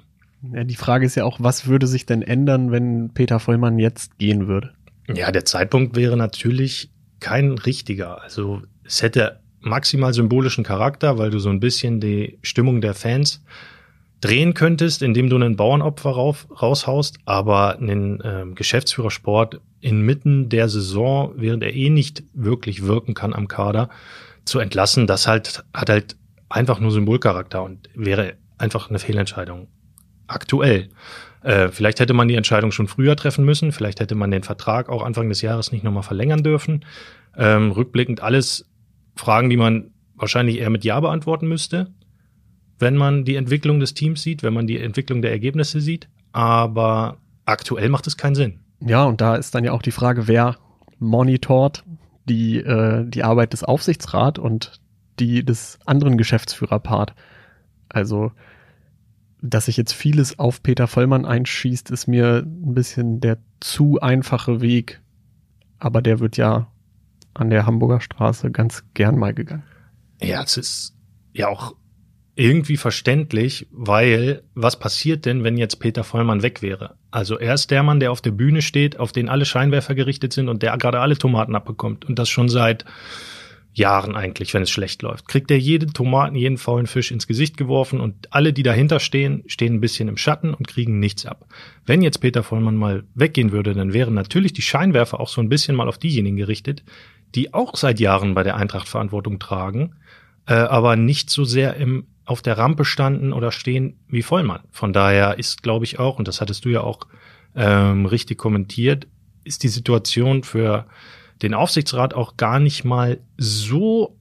Ja, 0.54 0.63
die 0.63 0.75
Frage 0.75 1.06
ist 1.06 1.16
ja 1.16 1.25
auch, 1.25 1.39
was 1.42 1.68
würde 1.68 1.86
sich 1.86 2.06
denn 2.06 2.22
ändern, 2.22 2.72
wenn 2.72 3.12
Peter 3.13 3.39
Vollmann 3.39 3.77
jetzt 3.77 4.18
gehen 4.18 4.48
würde? 4.48 4.72
Ja, 5.13 5.31
der 5.31 5.45
Zeitpunkt 5.45 5.95
wäre 5.95 6.16
natürlich 6.16 6.89
kein 7.21 7.53
richtiger. 7.53 8.21
Also 8.21 8.62
es 8.83 9.01
hätte 9.01 9.39
maximal 9.62 10.13
symbolischen 10.13 10.65
Charakter, 10.65 11.18
weil 11.18 11.29
du 11.29 11.39
so 11.39 11.50
ein 11.50 11.62
bisschen 11.62 12.01
die 12.01 12.38
Stimmung 12.41 12.81
der 12.81 12.94
Fans 12.94 13.41
drehen 14.19 14.53
könntest, 14.53 15.01
indem 15.01 15.29
du 15.29 15.35
einen 15.35 15.56
Bauernopfer 15.56 16.12
rauf, 16.12 16.47
raushaust, 16.62 17.18
aber 17.25 17.77
einen 17.77 18.19
ähm, 18.23 18.56
Geschäftsführersport 18.56 19.62
inmitten 19.79 20.50
der 20.50 20.69
Saison, 20.69 21.33
während 21.38 21.63
er 21.63 21.73
eh 21.73 21.89
nicht 21.89 22.23
wirklich 22.33 22.85
wirken 22.85 23.13
kann 23.13 23.33
am 23.33 23.47
Kader, 23.47 23.89
zu 24.45 24.60
entlassen, 24.60 25.07
das 25.07 25.27
halt 25.27 25.63
hat 25.74 25.89
halt 25.89 26.15
einfach 26.50 26.79
nur 26.79 26.91
Symbolcharakter 26.91 27.63
und 27.63 27.89
wäre 27.96 28.34
einfach 28.57 28.89
eine 28.89 29.00
Fehlentscheidung 29.00 29.67
aktuell. 30.27 30.89
Äh, 31.43 31.69
vielleicht 31.69 32.00
hätte 32.00 32.13
man 32.13 32.27
die 32.27 32.36
Entscheidung 32.36 32.71
schon 32.71 32.88
früher 32.88 33.15
treffen 33.15 33.45
müssen, 33.45 33.71
vielleicht 33.71 34.00
hätte 34.00 34.15
man 34.15 34.31
den 34.31 34.43
Vertrag 34.43 34.89
auch 34.89 35.03
Anfang 35.03 35.29
des 35.29 35.41
Jahres 35.41 35.71
nicht 35.71 35.83
nochmal 35.83 36.03
verlängern 36.03 36.43
dürfen. 36.43 36.86
Ähm, 37.36 37.71
rückblickend 37.71 38.21
alles 38.21 38.69
Fragen, 39.15 39.50
die 39.50 39.57
man 39.57 39.91
wahrscheinlich 40.15 40.60
eher 40.60 40.69
mit 40.69 40.83
Ja 40.83 41.00
beantworten 41.00 41.48
müsste, 41.48 41.91
wenn 42.77 42.95
man 42.95 43.25
die 43.25 43.36
Entwicklung 43.36 43.79
des 43.79 43.93
Teams 43.93 44.21
sieht, 44.21 44.43
wenn 44.43 44.53
man 44.53 44.67
die 44.67 44.79
Entwicklung 44.79 45.21
der 45.21 45.31
Ergebnisse 45.31 45.81
sieht. 45.81 46.07
Aber 46.31 47.17
aktuell 47.45 47.89
macht 47.89 48.07
es 48.07 48.17
keinen 48.17 48.36
Sinn. 48.36 48.60
Ja, 48.79 49.03
und 49.05 49.21
da 49.21 49.36
ist 49.36 49.53
dann 49.53 49.63
ja 49.63 49.71
auch 49.71 49.81
die 49.81 49.91
Frage, 49.91 50.27
wer 50.27 50.57
monitort 51.00 51.83
die, 52.29 52.57
äh, 52.57 53.05
die 53.05 53.24
Arbeit 53.24 53.53
des 53.53 53.63
Aufsichtsrats 53.63 54.39
und 54.39 54.79
die 55.19 55.43
des 55.43 55.79
anderen 55.86 56.17
Geschäftsführerpart. 56.17 57.13
Also 57.89 58.31
dass 59.41 59.65
sich 59.65 59.77
jetzt 59.77 59.93
vieles 59.93 60.38
auf 60.39 60.62
Peter 60.62 60.88
Vollmann 60.88 61.25
einschießt, 61.25 61.89
ist 61.91 62.07
mir 62.07 62.43
ein 62.45 62.74
bisschen 62.74 63.19
der 63.19 63.38
zu 63.60 64.00
einfache 64.00 64.62
Weg. 64.62 65.01
Aber 65.79 66.01
der 66.01 66.19
wird 66.19 66.38
ja 66.38 66.67
an 67.33 67.50
der 67.50 67.65
Hamburger 67.65 68.01
Straße 68.01 68.51
ganz 68.51 68.83
gern 68.93 69.17
mal 69.17 69.33
gegangen. 69.33 69.63
Ja, 70.21 70.43
es 70.43 70.57
ist 70.57 70.95
ja 71.33 71.48
auch 71.48 71.75
irgendwie 72.36 72.77
verständlich, 72.77 73.67
weil 73.71 74.43
was 74.53 74.79
passiert 74.79 75.25
denn, 75.25 75.43
wenn 75.43 75.57
jetzt 75.57 75.79
Peter 75.79 76.03
Vollmann 76.03 76.43
weg 76.43 76.62
wäre? 76.62 76.95
Also 77.10 77.38
er 77.38 77.55
ist 77.55 77.71
der 77.71 77.83
Mann, 77.83 78.00
der 78.00 78.12
auf 78.12 78.21
der 78.21 78.31
Bühne 78.31 78.62
steht, 78.62 79.00
auf 79.00 79.12
den 79.12 79.27
alle 79.27 79.45
Scheinwerfer 79.45 79.95
gerichtet 79.95 80.33
sind 80.33 80.50
und 80.50 80.63
der 80.63 80.77
gerade 80.77 81.00
alle 81.00 81.17
Tomaten 81.17 81.55
abbekommt 81.55 82.05
und 82.05 82.17
das 82.19 82.29
schon 82.29 82.48
seit 82.48 82.86
Jahren 83.74 84.16
eigentlich, 84.16 84.54
wenn 84.54 84.63
es 84.63 84.70
schlecht 84.70 85.01
läuft. 85.01 85.28
Kriegt 85.28 85.50
er 85.50 85.58
jeden 85.58 85.94
Tomaten, 85.94 86.36
jeden 86.36 86.58
faulen 86.58 86.88
Fisch 86.88 87.12
ins 87.12 87.28
Gesicht 87.28 87.56
geworfen 87.56 88.01
und 88.01 88.34
alle, 88.34 88.51
die 88.51 88.63
dahinter 88.63 89.00
stehen, 89.00 89.44
stehen 89.48 89.75
ein 89.75 89.82
bisschen 89.82 90.10
im 90.10 90.18
Schatten 90.18 90.54
und 90.54 90.68
kriegen 90.68 91.00
nichts 91.00 91.25
ab. 91.25 91.46
Wenn 91.86 92.01
jetzt 92.01 92.20
Peter 92.20 92.44
Vollmann 92.44 92.75
mal 92.75 93.04
weggehen 93.16 93.51
würde, 93.51 93.74
dann 93.74 93.94
wären 93.94 94.13
natürlich 94.13 94.51
die 94.54 94.62
Scheinwerfer 94.62 95.20
auch 95.20 95.30
so 95.30 95.40
ein 95.42 95.50
bisschen 95.50 95.75
mal 95.75 95.88
auf 95.88 95.98
diejenigen 95.98 96.36
gerichtet, 96.36 96.84
die 97.34 97.54
auch 97.54 97.78
seit 97.78 98.01
Jahren 98.01 98.34
bei 98.34 98.44
der 98.44 98.58
Eintracht 98.58 98.90
Verantwortung 98.90 99.40
tragen, 99.40 99.96
äh, 100.48 100.54
aber 100.54 100.98
nicht 100.98 101.30
so 101.30 101.46
sehr 101.46 101.75
im, 101.75 102.08
auf 102.25 102.42
der 102.42 102.58
Rampe 102.58 102.84
standen 102.84 103.32
oder 103.32 103.54
stehen 103.54 104.00
wie 104.10 104.22
Vollmann. 104.22 104.63
Von 104.72 104.92
daher 104.92 105.40
ist, 105.40 105.63
glaube 105.63 105.86
ich, 105.86 105.98
auch, 105.98 106.20
und 106.20 106.28
das 106.28 106.42
hattest 106.42 106.66
du 106.66 106.70
ja 106.70 106.82
auch 106.82 107.08
ähm, 107.56 108.06
richtig 108.06 108.38
kommentiert, 108.38 109.08
ist 109.46 109.63
die 109.63 109.70
Situation 109.70 110.44
für 110.44 110.88
den 111.41 111.53
Aufsichtsrat 111.53 112.13
auch 112.13 112.38
gar 112.38 112.60
nicht 112.60 112.83
mal 112.83 113.19
so 113.38 114.17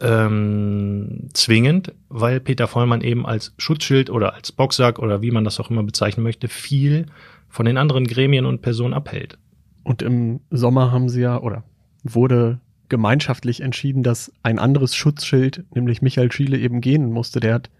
ähm, 0.00 1.28
zwingend, 1.32 1.94
weil 2.08 2.40
Peter 2.40 2.66
Vollmann 2.66 3.00
eben 3.00 3.26
als 3.26 3.54
Schutzschild 3.58 4.10
oder 4.10 4.34
als 4.34 4.52
Boxsack 4.52 4.98
oder 4.98 5.22
wie 5.22 5.30
man 5.30 5.44
das 5.44 5.58
auch 5.60 5.70
immer 5.70 5.82
bezeichnen 5.82 6.22
möchte, 6.22 6.48
viel 6.48 7.06
von 7.48 7.66
den 7.66 7.78
anderen 7.78 8.06
Gremien 8.06 8.44
und 8.44 8.60
Personen 8.60 8.94
abhält. 8.94 9.38
Und 9.84 10.02
im 10.02 10.40
Sommer 10.50 10.90
haben 10.90 11.08
sie 11.08 11.22
ja, 11.22 11.40
oder 11.40 11.62
wurde 12.02 12.60
gemeinschaftlich 12.88 13.60
entschieden, 13.60 14.02
dass 14.02 14.32
ein 14.42 14.58
anderes 14.58 14.94
Schutzschild, 14.94 15.64
nämlich 15.74 16.02
Michael 16.02 16.30
Schiele, 16.30 16.58
eben 16.58 16.80
gehen 16.80 17.10
musste. 17.10 17.40
Der 17.40 17.54
hat 17.54 17.70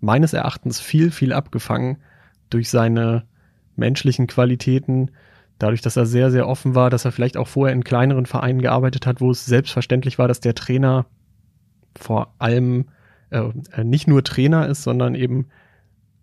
meines 0.00 0.32
Erachtens 0.32 0.80
viel, 0.80 1.10
viel 1.10 1.32
abgefangen 1.32 1.98
durch 2.48 2.68
seine 2.68 3.24
menschlichen 3.76 4.26
Qualitäten, 4.26 5.10
dadurch, 5.60 5.82
dass 5.82 5.96
er 5.96 6.06
sehr, 6.06 6.30
sehr 6.30 6.48
offen 6.48 6.74
war, 6.74 6.90
dass 6.90 7.04
er 7.04 7.12
vielleicht 7.12 7.36
auch 7.36 7.46
vorher 7.46 7.74
in 7.74 7.84
kleineren 7.84 8.26
Vereinen 8.26 8.62
gearbeitet 8.62 9.06
hat, 9.06 9.20
wo 9.20 9.30
es 9.30 9.46
selbstverständlich 9.46 10.18
war, 10.18 10.26
dass 10.26 10.40
der 10.40 10.54
Trainer 10.54 11.06
vor 11.96 12.34
allem 12.38 12.86
äh, 13.30 13.44
nicht 13.84 14.08
nur 14.08 14.24
Trainer 14.24 14.66
ist, 14.66 14.82
sondern 14.82 15.14
eben 15.14 15.46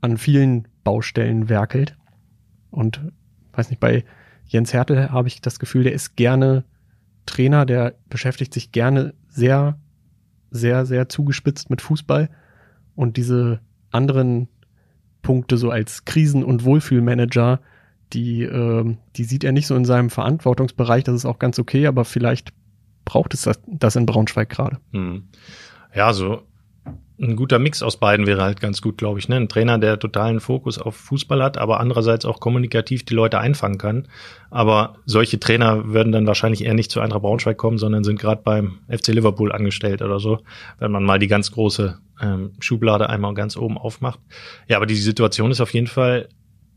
an 0.02 0.18
vielen 0.18 0.68
Baustellen 0.84 1.50
werkelt. 1.50 1.96
Und 2.72 3.02
weiß 3.54 3.70
nicht, 3.70 3.80
bei 3.80 4.04
Jens 4.46 4.74
Hertel 4.74 5.12
habe 5.12 5.28
ich 5.28 5.42
das 5.42 5.60
Gefühl, 5.60 5.84
der 5.84 5.94
ist 5.94 6.16
gerne 6.16 6.64
Trainer, 7.26 7.66
der 7.66 7.96
beschäftigt 8.10 8.54
sich 8.54 8.72
gerne 8.72 9.14
sehr, 9.28 9.80
sehr, 10.50 10.86
sehr 10.86 11.10
zugespitzt 11.10 11.70
mit 11.70 11.82
Fußball. 11.82 12.30
Und 12.96 13.18
diese 13.18 13.60
anderen 13.92 14.48
Punkte 15.22 15.58
so 15.58 15.70
als 15.70 16.06
Krisen- 16.06 16.44
und 16.44 16.64
Wohlfühlmanager, 16.64 17.60
die, 18.14 18.44
äh, 18.44 18.96
die 19.16 19.24
sieht 19.24 19.44
er 19.44 19.52
nicht 19.52 19.68
so 19.68 19.76
in 19.76 19.86
seinem 19.86 20.10
Verantwortungsbereich. 20.10 21.04
Das 21.04 21.16
ist 21.16 21.26
auch 21.26 21.40
ganz 21.40 21.60
okay, 21.60 21.88
aber 21.88 22.06
vielleicht 22.06 22.54
braucht 23.06 23.34
es 23.34 23.44
das, 23.44 23.60
das 23.68 23.96
in 23.96 24.06
Braunschweig 24.06 24.50
gerade. 24.50 24.78
Hm. 24.92 25.24
Ja, 25.94 26.14
so 26.14 26.44
ein 27.20 27.36
guter 27.36 27.58
Mix 27.58 27.82
aus 27.82 27.98
beiden 27.98 28.28
wäre 28.28 28.44
halt 28.44 28.62
ganz 28.62 28.82
gut, 28.82 28.98
glaube 28.98 29.20
ich. 29.20 29.28
Ne? 29.28 29.38
Ein 29.38 29.50
Trainer, 29.50 29.80
der 29.80 29.98
totalen 29.98 30.40
Fokus 30.40 30.78
auf 30.78 30.96
Fußball 30.96 31.42
hat, 31.42 31.58
aber 31.58 31.80
andererseits 31.80 32.26
auch 32.26 32.40
kommunikativ 32.40 33.06
die 33.06 33.16
Leute 33.16 33.40
einfangen 33.40 33.80
kann. 33.80 34.08
Aber 34.52 34.98
solche 35.06 35.40
Trainer 35.40 35.88
würden 35.88 36.12
dann 36.12 36.28
wahrscheinlich 36.28 36.64
eher 36.64 36.76
nicht 36.76 36.92
zu 36.92 37.02
Eintracht 37.02 37.24
Braunschweig 37.24 37.58
kommen, 37.58 37.80
sondern 37.80 38.04
sind 38.04 38.20
gerade 38.20 38.42
beim 38.44 38.80
FC 38.88 39.08
Liverpool 39.08 39.52
angestellt 39.52 40.02
oder 40.02 40.20
so, 40.20 40.40
wenn 40.78 40.92
man 40.92 41.04
mal 41.04 41.18
die 41.18 41.28
ganz 41.28 41.52
große 41.52 41.98
ähm, 42.22 42.52
Schublade 42.60 43.10
einmal 43.10 43.34
ganz 43.34 43.58
oben 43.58 43.78
aufmacht. 43.78 44.20
Ja, 44.68 44.78
aber 44.78 44.86
die 44.86 44.96
Situation 44.96 45.50
ist 45.50 45.62
auf 45.62 45.74
jeden 45.74 45.88
Fall 45.88 46.30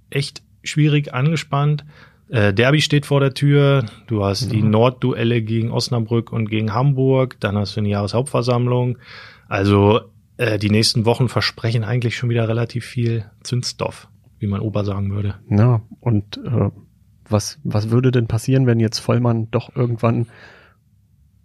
echt 0.09 0.43
schwierig 0.63 1.15
angespannt. 1.15 1.85
Äh, 2.29 2.55
Derby 2.55 2.81
steht 2.81 3.07
vor 3.07 3.21
der 3.21 3.35
Tür. 3.35 3.85
Du 4.07 4.25
hast 4.25 4.47
mhm. 4.47 4.51
die 4.51 4.63
Nordduelle 4.63 5.43
gegen 5.43 5.71
Osnabrück 5.71 6.33
und 6.33 6.49
gegen 6.49 6.73
Hamburg. 6.73 7.37
Dann 7.41 7.57
hast 7.57 7.77
du 7.77 7.81
eine 7.81 7.89
Jahreshauptversammlung. 7.89 8.99
Also 9.49 10.01
äh, 10.37 10.59
die 10.59 10.71
nächsten 10.71 11.05
Wochen 11.05 11.29
versprechen 11.29 11.85
eigentlich 11.85 12.17
schon 12.17 12.31
wieder 12.31 12.49
relativ 12.49 12.85
viel 12.85 13.25
Zündstoff, 13.43 14.09
wie 14.39 14.47
man 14.47 14.61
Ober 14.61 14.85
sagen 14.85 15.11
würde. 15.13 15.35
Ja, 15.51 15.83
und 16.01 16.39
äh, 16.39 16.71
was, 17.29 17.59
was 17.65 17.91
würde 17.91 18.11
denn 18.11 18.27
passieren, 18.27 18.67
wenn 18.67 18.81
jetzt 18.81 19.01
Vollmann 19.01 19.51
doch 19.51 19.75
irgendwann 19.75 20.27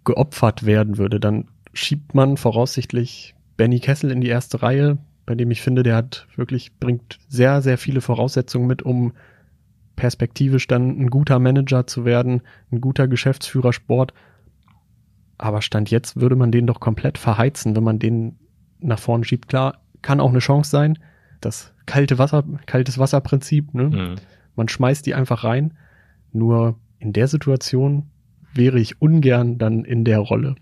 geopfert 0.04 0.66
werden 0.66 0.98
würde? 0.98 1.20
Dann 1.20 1.48
schiebt 1.72 2.14
man 2.14 2.36
voraussichtlich 2.36 3.34
Benny 3.56 3.80
Kessel 3.80 4.10
in 4.10 4.20
die 4.20 4.28
erste 4.28 4.62
Reihe, 4.62 4.98
bei 5.26 5.34
dem 5.34 5.50
ich 5.50 5.60
finde, 5.60 5.82
der 5.82 5.96
hat 5.96 6.28
wirklich, 6.36 6.78
bringt 6.78 7.18
sehr, 7.28 7.60
sehr 7.60 7.76
viele 7.76 8.00
Voraussetzungen 8.00 8.66
mit, 8.66 8.82
um 8.82 9.12
perspektivisch 9.96 10.66
dann 10.68 11.00
ein 11.00 11.10
guter 11.10 11.38
Manager 11.38 11.86
zu 11.86 12.04
werden, 12.04 12.42
ein 12.70 12.80
guter 12.80 13.08
Geschäftsführer 13.08 13.72
Sport. 13.72 14.14
Aber 15.36 15.62
Stand 15.62 15.90
jetzt 15.90 16.20
würde 16.20 16.36
man 16.36 16.52
den 16.52 16.66
doch 16.66 16.80
komplett 16.80 17.18
verheizen, 17.18 17.74
wenn 17.74 17.82
man 17.82 17.98
den 17.98 18.36
nach 18.78 18.98
vorne 18.98 19.24
schiebt. 19.24 19.48
Klar, 19.48 19.80
kann 20.00 20.20
auch 20.20 20.30
eine 20.30 20.38
Chance 20.38 20.70
sein. 20.70 20.98
Das 21.40 21.74
kalte 21.86 22.18
Wasser, 22.18 22.44
kaltes 22.66 22.98
Wasserprinzip, 22.98 23.74
ne? 23.74 23.88
Mhm. 23.88 24.14
Man 24.54 24.68
schmeißt 24.68 25.04
die 25.04 25.14
einfach 25.14 25.44
rein. 25.44 25.74
Nur 26.32 26.78
in 26.98 27.12
der 27.12 27.28
Situation 27.28 28.04
wäre 28.54 28.78
ich 28.78 29.02
ungern 29.02 29.58
dann 29.58 29.84
in 29.84 30.04
der 30.04 30.18
Rolle. 30.18 30.56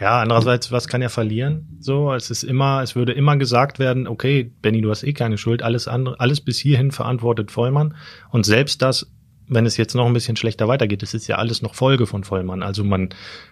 Ja, 0.00 0.20
andererseits, 0.20 0.72
was 0.72 0.88
kann 0.88 1.02
er 1.02 1.10
verlieren? 1.10 1.76
So, 1.80 2.12
es 2.12 2.30
ist 2.30 2.42
immer, 2.42 2.82
es 2.82 2.96
würde 2.96 3.12
immer 3.12 3.36
gesagt 3.36 3.78
werden, 3.78 4.08
okay, 4.08 4.50
Benny, 4.60 4.80
du 4.80 4.90
hast 4.90 5.04
eh 5.04 5.12
keine 5.12 5.38
Schuld, 5.38 5.62
alles 5.62 5.88
andere, 5.88 6.18
alles 6.20 6.40
bis 6.40 6.58
hierhin 6.58 6.90
verantwortet 6.90 7.50
Vollmann. 7.50 7.94
Und 8.30 8.44
selbst 8.44 8.82
das, 8.82 9.10
wenn 9.48 9.66
es 9.66 9.76
jetzt 9.76 9.94
noch 9.94 10.06
ein 10.06 10.12
bisschen 10.12 10.36
schlechter 10.36 10.68
weitergeht, 10.68 11.02
das 11.02 11.14
ist 11.14 11.28
ja 11.28 11.36
alles 11.36 11.62
noch 11.62 11.74
Folge 11.74 12.06
von 12.06 12.24
Vollmann. 12.24 12.62
Also 12.62 12.84
man 12.84 13.10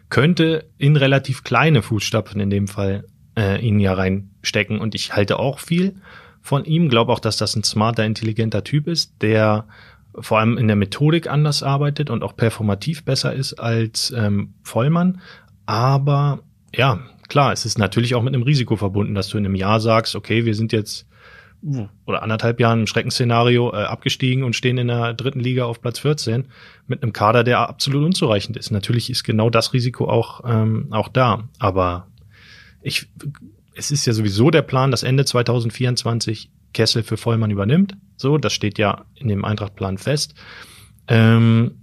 könnte 0.09 0.69
in 0.79 0.97
relativ 0.97 1.45
kleine 1.45 1.83
Fußstapfen 1.83 2.41
in 2.41 2.51
dem 2.51 2.69
Fall 2.69 3.05
äh, 3.37 3.61
ihn 3.61 3.79
ja 3.79 3.95
reinstecken. 3.95 4.79
Und 4.79 4.95
ich 4.95 5.15
halte 5.15 5.39
auch 5.39 5.59
viel 5.59 5.97
von 6.43 6.65
ihm, 6.65 6.89
glaube 6.89 7.13
auch, 7.13 7.21
dass 7.21 7.37
das 7.37 7.55
ein 7.55 7.65
smarter, 7.65 8.05
intelligenter 8.05 8.65
Typ 8.65 8.87
ist, 8.87 9.15
der 9.23 9.67
vor 10.19 10.39
allem 10.39 10.59
in 10.59 10.67
der 10.67 10.77
Methodik 10.77 11.29
anders 11.29 11.63
arbeitet 11.63 12.11
und 12.11 12.23
auch 12.23 12.37
performativ 12.37 13.05
besser 13.05 13.33
ist 13.33 13.55
als 13.55 14.13
ähm, 14.17 14.55
Vollmann. 14.63 15.21
Aber 15.71 16.41
ja, 16.75 16.99
klar, 17.29 17.53
es 17.53 17.65
ist 17.65 17.79
natürlich 17.79 18.17
auch 18.17 18.25
mit 18.25 18.35
einem 18.35 18.43
Risiko 18.43 18.75
verbunden, 18.75 19.15
dass 19.15 19.29
du 19.29 19.39
in 19.39 19.47
einem 19.47 19.55
Jahr 19.55 19.79
sagst, 19.79 20.17
okay, 20.17 20.45
wir 20.45 20.57
sind 20.57 20.73
jetzt 20.73 21.07
oder 22.07 22.25
anderthalb 22.25 22.59
Jahren 22.59 22.81
im 22.81 22.87
Schreckensszenario 22.89 23.73
äh, 23.73 23.85
abgestiegen 23.85 24.43
und 24.43 24.57
stehen 24.57 24.79
in 24.79 24.89
der 24.89 25.15
dritten 25.15 25.39
Liga 25.39 25.67
auf 25.67 25.81
Platz 25.81 26.01
14 26.01 26.49
mit 26.89 27.05
einem 27.05 27.13
Kader, 27.13 27.45
der 27.45 27.61
absolut 27.69 28.05
unzureichend 28.05 28.57
ist. 28.57 28.73
Natürlich 28.73 29.11
ist 29.11 29.23
genau 29.23 29.49
das 29.49 29.73
Risiko 29.73 30.09
auch, 30.09 30.41
ähm, 30.45 30.89
auch 30.91 31.09
da. 31.09 31.49
Aber 31.61 32.09
ich, 32.83 33.07
es 33.77 33.93
ist 33.93 34.07
ja 34.07 34.13
sowieso 34.13 34.51
der 34.51 34.63
Plan, 34.63 34.91
dass 34.91 35.05
Ende 35.05 35.25
2024 35.25 36.51
Kessel 36.75 37.05
für 37.05 37.17
Vollmann 37.17 37.53
übernimmt. 37.53 37.97
So, 38.17 38.39
das 38.39 38.55
steht 38.55 38.77
ja 38.77 39.05
in 39.15 39.29
dem 39.29 39.45
Eintrachtplan 39.45 39.99
fest. 39.99 40.35
Ähm, 41.07 41.77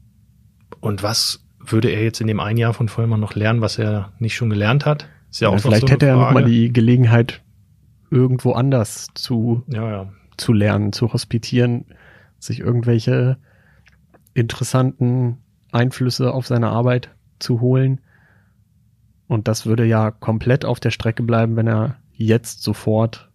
und 0.82 1.04
was 1.04 1.47
würde 1.72 1.90
er 1.90 2.04
jetzt 2.04 2.22
in 2.22 2.28
dem 2.28 2.40
ein 2.40 2.58
Jahr 2.58 2.74
von 2.74 2.90
Vollmann 2.90 3.20
noch 3.20 3.36
lernen, 3.36 3.62
was 3.62 3.78
er 3.78 4.12
nicht 4.20 4.36
schon 4.36 4.50
gelernt 4.50 4.86
hat? 4.86 5.08
Ist 5.30 5.42
ja, 5.42 5.50
ja 5.50 5.56
auch 5.56 5.60
vielleicht 5.60 5.88
so 5.88 5.94
hätte 5.94 6.08
er 6.08 6.16
noch 6.16 6.32
mal 6.32 6.46
die 6.46 6.72
Gelegenheit, 6.72 7.42
irgendwo 8.10 8.54
anders 8.54 9.08
zu, 9.14 9.64
ja, 9.68 9.90
ja. 9.90 10.14
zu 10.38 10.54
lernen, 10.54 10.94
zu 10.94 11.12
hospitieren, 11.12 11.86
sich 12.40 12.60
irgendwelche 12.60 13.38
interessanten 14.34 15.40
Einflüsse 15.72 16.34
auf 16.34 16.48
seine 16.48 16.70
Arbeit 16.70 17.10
zu 17.40 17.60
holen. 17.60 18.02
Und 19.28 19.48
das 19.48 19.66
würde 19.66 19.86
ja 19.86 20.12
komplett 20.12 20.64
auf 20.64 20.80
der 20.80 20.92
Strecke 20.92 21.24
bleiben, 21.24 21.56
wenn 21.56 21.68
er 21.68 21.98
jetzt 22.14 22.64
sofort 22.64 23.30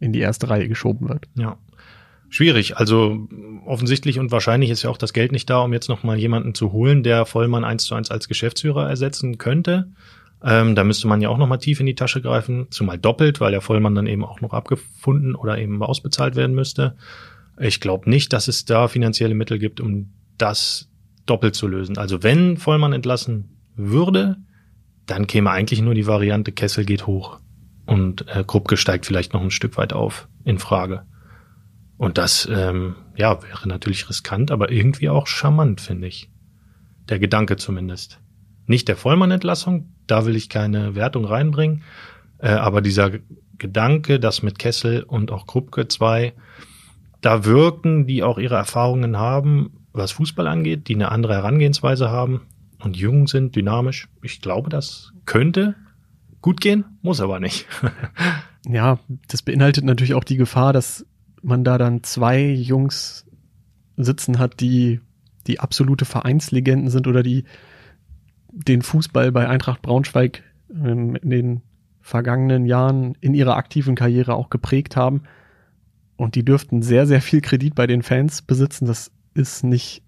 in 0.00 0.12
die 0.12 0.20
erste 0.20 0.50
Reihe 0.50 0.68
geschoben 0.68 1.08
wird. 1.08 1.28
Ja. 1.34 1.56
Schwierig. 2.28 2.76
Also 2.76 3.28
offensichtlich 3.64 4.18
und 4.18 4.32
wahrscheinlich 4.32 4.70
ist 4.70 4.82
ja 4.82 4.90
auch 4.90 4.98
das 4.98 5.12
Geld 5.12 5.32
nicht 5.32 5.48
da, 5.48 5.60
um 5.60 5.72
jetzt 5.72 5.88
nochmal 5.88 6.18
jemanden 6.18 6.54
zu 6.54 6.72
holen, 6.72 7.02
der 7.02 7.24
Vollmann 7.24 7.64
eins 7.64 7.84
zu 7.84 7.94
eins 7.94 8.10
als 8.10 8.28
Geschäftsführer 8.28 8.88
ersetzen 8.88 9.38
könnte. 9.38 9.90
Ähm, 10.42 10.74
da 10.74 10.84
müsste 10.84 11.08
man 11.08 11.20
ja 11.20 11.28
auch 11.28 11.38
nochmal 11.38 11.58
tief 11.58 11.80
in 11.80 11.86
die 11.86 11.94
Tasche 11.94 12.20
greifen, 12.20 12.66
zumal 12.70 12.98
doppelt, 12.98 13.40
weil 13.40 13.52
der 13.52 13.60
Vollmann 13.60 13.94
dann 13.94 14.06
eben 14.06 14.24
auch 14.24 14.40
noch 14.40 14.52
abgefunden 14.52 15.34
oder 15.34 15.58
eben 15.58 15.82
ausbezahlt 15.82 16.36
werden 16.36 16.54
müsste. 16.54 16.96
Ich 17.58 17.80
glaube 17.80 18.10
nicht, 18.10 18.32
dass 18.32 18.48
es 18.48 18.64
da 18.64 18.88
finanzielle 18.88 19.34
Mittel 19.34 19.58
gibt, 19.58 19.80
um 19.80 20.12
das 20.36 20.90
doppelt 21.24 21.54
zu 21.54 21.66
lösen. 21.66 21.96
Also 21.96 22.22
wenn 22.22 22.58
Vollmann 22.58 22.92
entlassen 22.92 23.56
würde, 23.76 24.36
dann 25.06 25.26
käme 25.26 25.50
eigentlich 25.50 25.80
nur 25.80 25.94
die 25.94 26.06
Variante 26.06 26.52
Kessel 26.52 26.84
geht 26.84 27.06
hoch 27.06 27.40
und 27.86 28.26
äh, 28.28 28.44
Krupke 28.46 28.76
steigt 28.76 29.06
vielleicht 29.06 29.32
noch 29.32 29.42
ein 29.42 29.50
Stück 29.50 29.76
weit 29.76 29.92
auf 29.92 30.28
in 30.44 30.58
Frage. 30.58 31.02
Und 31.98 32.18
das, 32.18 32.48
ähm, 32.50 32.96
ja, 33.16 33.42
wäre 33.42 33.68
natürlich 33.68 34.08
riskant, 34.08 34.50
aber 34.50 34.70
irgendwie 34.70 35.08
auch 35.08 35.26
charmant, 35.26 35.80
finde 35.80 36.08
ich. 36.08 36.30
Der 37.08 37.18
Gedanke 37.18 37.56
zumindest. 37.56 38.20
Nicht 38.66 38.88
der 38.88 38.96
Vollmann-Entlassung, 38.96 39.92
da 40.06 40.26
will 40.26 40.36
ich 40.36 40.48
keine 40.48 40.94
Wertung 40.94 41.24
reinbringen, 41.24 41.82
äh, 42.38 42.48
aber 42.48 42.80
dieser 42.80 43.12
Gedanke, 43.58 44.20
dass 44.20 44.42
mit 44.42 44.58
Kessel 44.58 45.02
und 45.02 45.30
auch 45.30 45.46
Krupke 45.46 45.88
zwei 45.88 46.34
da 47.20 47.44
wirken, 47.44 48.06
die 48.06 48.22
auch 48.22 48.38
ihre 48.38 48.56
Erfahrungen 48.56 49.16
haben, 49.16 49.86
was 49.92 50.12
Fußball 50.12 50.46
angeht, 50.46 50.88
die 50.88 50.94
eine 50.94 51.10
andere 51.10 51.34
Herangehensweise 51.34 52.10
haben, 52.10 52.42
und 52.78 52.96
jung 52.96 53.26
sind, 53.26 53.56
dynamisch. 53.56 54.08
Ich 54.22 54.40
glaube, 54.40 54.70
das 54.70 55.12
könnte 55.24 55.74
gut 56.40 56.60
gehen, 56.60 56.84
muss 57.02 57.20
aber 57.20 57.40
nicht. 57.40 57.66
ja, 58.68 58.98
das 59.28 59.42
beinhaltet 59.42 59.84
natürlich 59.84 60.14
auch 60.14 60.24
die 60.24 60.36
Gefahr, 60.36 60.72
dass 60.72 61.06
man 61.46 61.64
da 61.64 61.78
dann 61.78 62.02
zwei 62.02 62.44
Jungs 62.44 63.26
sitzen 63.96 64.38
hat, 64.38 64.60
die 64.60 65.00
die 65.46 65.60
absolute 65.60 66.04
Vereinslegenden 66.04 66.90
sind 66.90 67.06
oder 67.06 67.22
die 67.22 67.44
den 68.50 68.82
Fußball 68.82 69.32
bei 69.32 69.48
Eintracht 69.48 69.82
Braunschweig 69.82 70.42
ähm, 70.70 71.16
in 71.16 71.30
den 71.30 71.62
vergangenen 72.00 72.66
Jahren 72.66 73.16
in 73.20 73.34
ihrer 73.34 73.56
aktiven 73.56 73.94
Karriere 73.94 74.34
auch 74.34 74.50
geprägt 74.50 74.96
haben. 74.96 75.22
Und 76.16 76.34
die 76.34 76.44
dürften 76.44 76.82
sehr, 76.82 77.06
sehr 77.06 77.20
viel 77.20 77.40
Kredit 77.40 77.74
bei 77.74 77.86
den 77.86 78.02
Fans 78.02 78.42
besitzen. 78.42 78.86
Das 78.86 79.10
ist 79.34 79.64
nicht, 79.64 80.02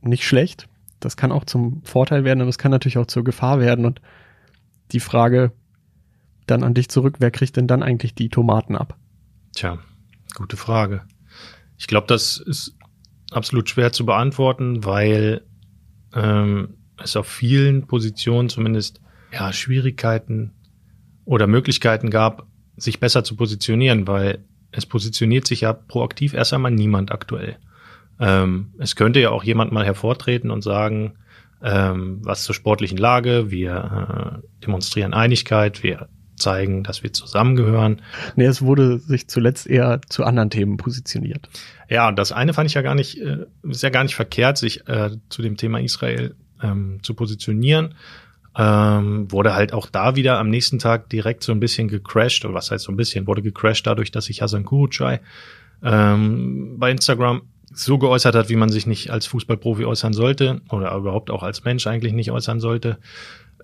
nicht 0.00 0.24
schlecht 0.24 0.68
das 1.04 1.16
kann 1.16 1.32
auch 1.32 1.44
zum 1.44 1.82
Vorteil 1.84 2.24
werden, 2.24 2.40
aber 2.40 2.50
es 2.50 2.58
kann 2.58 2.70
natürlich 2.70 2.98
auch 2.98 3.06
zur 3.06 3.24
Gefahr 3.24 3.60
werden. 3.60 3.84
Und 3.84 4.00
die 4.92 5.00
Frage 5.00 5.52
dann 6.46 6.62
an 6.62 6.74
dich 6.74 6.88
zurück, 6.88 7.16
wer 7.18 7.30
kriegt 7.30 7.56
denn 7.56 7.66
dann 7.66 7.82
eigentlich 7.82 8.14
die 8.14 8.28
Tomaten 8.28 8.76
ab? 8.76 8.96
Tja, 9.54 9.78
gute 10.34 10.56
Frage. 10.56 11.02
Ich 11.78 11.86
glaube, 11.86 12.06
das 12.06 12.38
ist 12.38 12.76
absolut 13.30 13.68
schwer 13.68 13.92
zu 13.92 14.06
beantworten, 14.06 14.84
weil 14.84 15.42
ähm, 16.14 16.74
es 17.02 17.16
auf 17.16 17.26
vielen 17.26 17.86
Positionen 17.86 18.48
zumindest 18.48 19.00
ja, 19.32 19.52
Schwierigkeiten 19.52 20.52
oder 21.24 21.46
Möglichkeiten 21.46 22.10
gab, 22.10 22.46
sich 22.76 23.00
besser 23.00 23.24
zu 23.24 23.36
positionieren, 23.36 24.06
weil 24.06 24.44
es 24.70 24.86
positioniert 24.86 25.46
sich 25.46 25.62
ja 25.62 25.72
proaktiv 25.72 26.34
erst 26.34 26.52
einmal 26.52 26.70
niemand 26.70 27.12
aktuell. 27.12 27.56
Ähm, 28.18 28.72
es 28.78 28.96
könnte 28.96 29.20
ja 29.20 29.30
auch 29.30 29.44
jemand 29.44 29.72
mal 29.72 29.84
hervortreten 29.84 30.50
und 30.50 30.62
sagen, 30.62 31.18
ähm, 31.62 32.20
was 32.22 32.44
zur 32.44 32.54
sportlichen 32.54 32.98
Lage, 32.98 33.50
wir 33.50 34.42
äh, 34.42 34.64
demonstrieren 34.64 35.14
Einigkeit, 35.14 35.82
wir 35.82 36.08
zeigen, 36.42 36.82
dass 36.82 37.02
wir 37.02 37.12
zusammengehören. 37.12 38.02
Nee, 38.36 38.44
es 38.44 38.60
wurde 38.62 38.98
sich 38.98 39.28
zuletzt 39.28 39.66
eher 39.66 40.00
zu 40.08 40.24
anderen 40.24 40.50
Themen 40.50 40.76
positioniert. 40.76 41.48
Ja, 41.88 42.08
und 42.08 42.18
das 42.18 42.32
eine 42.32 42.52
fand 42.52 42.68
ich 42.68 42.74
ja 42.74 42.82
gar 42.82 42.94
nicht, 42.94 43.20
äh, 43.20 43.46
ist 43.62 43.82
ja 43.82 43.90
gar 43.90 44.02
nicht 44.02 44.14
verkehrt, 44.14 44.58
sich 44.58 44.86
äh, 44.88 45.10
zu 45.28 45.42
dem 45.42 45.56
Thema 45.56 45.80
Israel 45.80 46.34
ähm, 46.62 46.98
zu 47.02 47.14
positionieren. 47.14 47.94
Ähm, 48.54 49.32
wurde 49.32 49.54
halt 49.54 49.72
auch 49.72 49.88
da 49.88 50.14
wieder 50.14 50.38
am 50.38 50.50
nächsten 50.50 50.78
Tag 50.78 51.08
direkt 51.08 51.42
so 51.42 51.52
ein 51.52 51.60
bisschen 51.60 51.88
gecrashed, 51.88 52.44
oder 52.44 52.52
was 52.52 52.70
heißt 52.70 52.84
so 52.84 52.92
ein 52.92 52.96
bisschen, 52.96 53.26
wurde 53.26 53.40
gecrashed 53.40 53.86
dadurch, 53.86 54.10
dass 54.10 54.26
sich 54.26 54.42
Hasan 54.42 54.64
Kurucay 54.64 55.20
ähm, 55.82 56.78
bei 56.78 56.90
Instagram 56.90 57.42
so 57.74 57.98
geäußert 57.98 58.34
hat, 58.34 58.48
wie 58.50 58.56
man 58.56 58.68
sich 58.68 58.86
nicht 58.86 59.10
als 59.10 59.26
Fußballprofi 59.26 59.84
äußern 59.84 60.12
sollte 60.12 60.60
oder 60.70 60.94
überhaupt 60.94 61.30
auch 61.30 61.42
als 61.42 61.64
Mensch 61.64 61.86
eigentlich 61.86 62.12
nicht 62.12 62.30
äußern 62.30 62.60
sollte, 62.60 62.98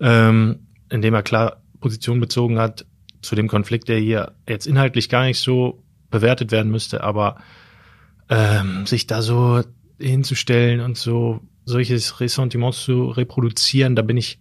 ähm, 0.01 0.67
indem 0.89 1.13
er 1.13 1.23
klar 1.23 1.61
Position 1.79 2.19
bezogen 2.19 2.59
hat 2.59 2.85
zu 3.21 3.35
dem 3.35 3.47
Konflikt, 3.47 3.89
der 3.89 3.99
hier 3.99 4.33
jetzt 4.47 4.67
inhaltlich 4.67 5.09
gar 5.09 5.23
nicht 5.23 5.39
so 5.39 5.83
bewertet 6.09 6.51
werden 6.51 6.71
müsste, 6.71 7.03
aber 7.03 7.37
ähm, 8.29 8.85
sich 8.85 9.07
da 9.07 9.21
so 9.21 9.61
hinzustellen 9.99 10.79
und 10.81 10.97
so 10.97 11.41
solches 11.65 12.19
Ressentiment 12.19 12.73
zu 12.73 13.09
reproduzieren, 13.09 13.95
da 13.95 14.01
bin 14.01 14.17
ich 14.17 14.39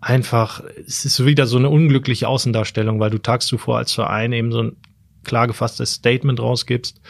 einfach, 0.00 0.62
es 0.86 1.04
ist 1.04 1.24
wieder 1.24 1.46
so 1.46 1.58
eine 1.58 1.70
unglückliche 1.70 2.28
Außendarstellung, 2.28 3.00
weil 3.00 3.10
du 3.10 3.18
tags 3.18 3.46
zuvor 3.46 3.78
als 3.78 3.92
Verein 3.92 4.32
eben 4.32 4.52
so 4.52 4.62
ein 4.62 4.76
klar 5.24 5.46
gefasstes 5.46 5.94
Statement 5.94 6.40
rausgibst 6.40 7.00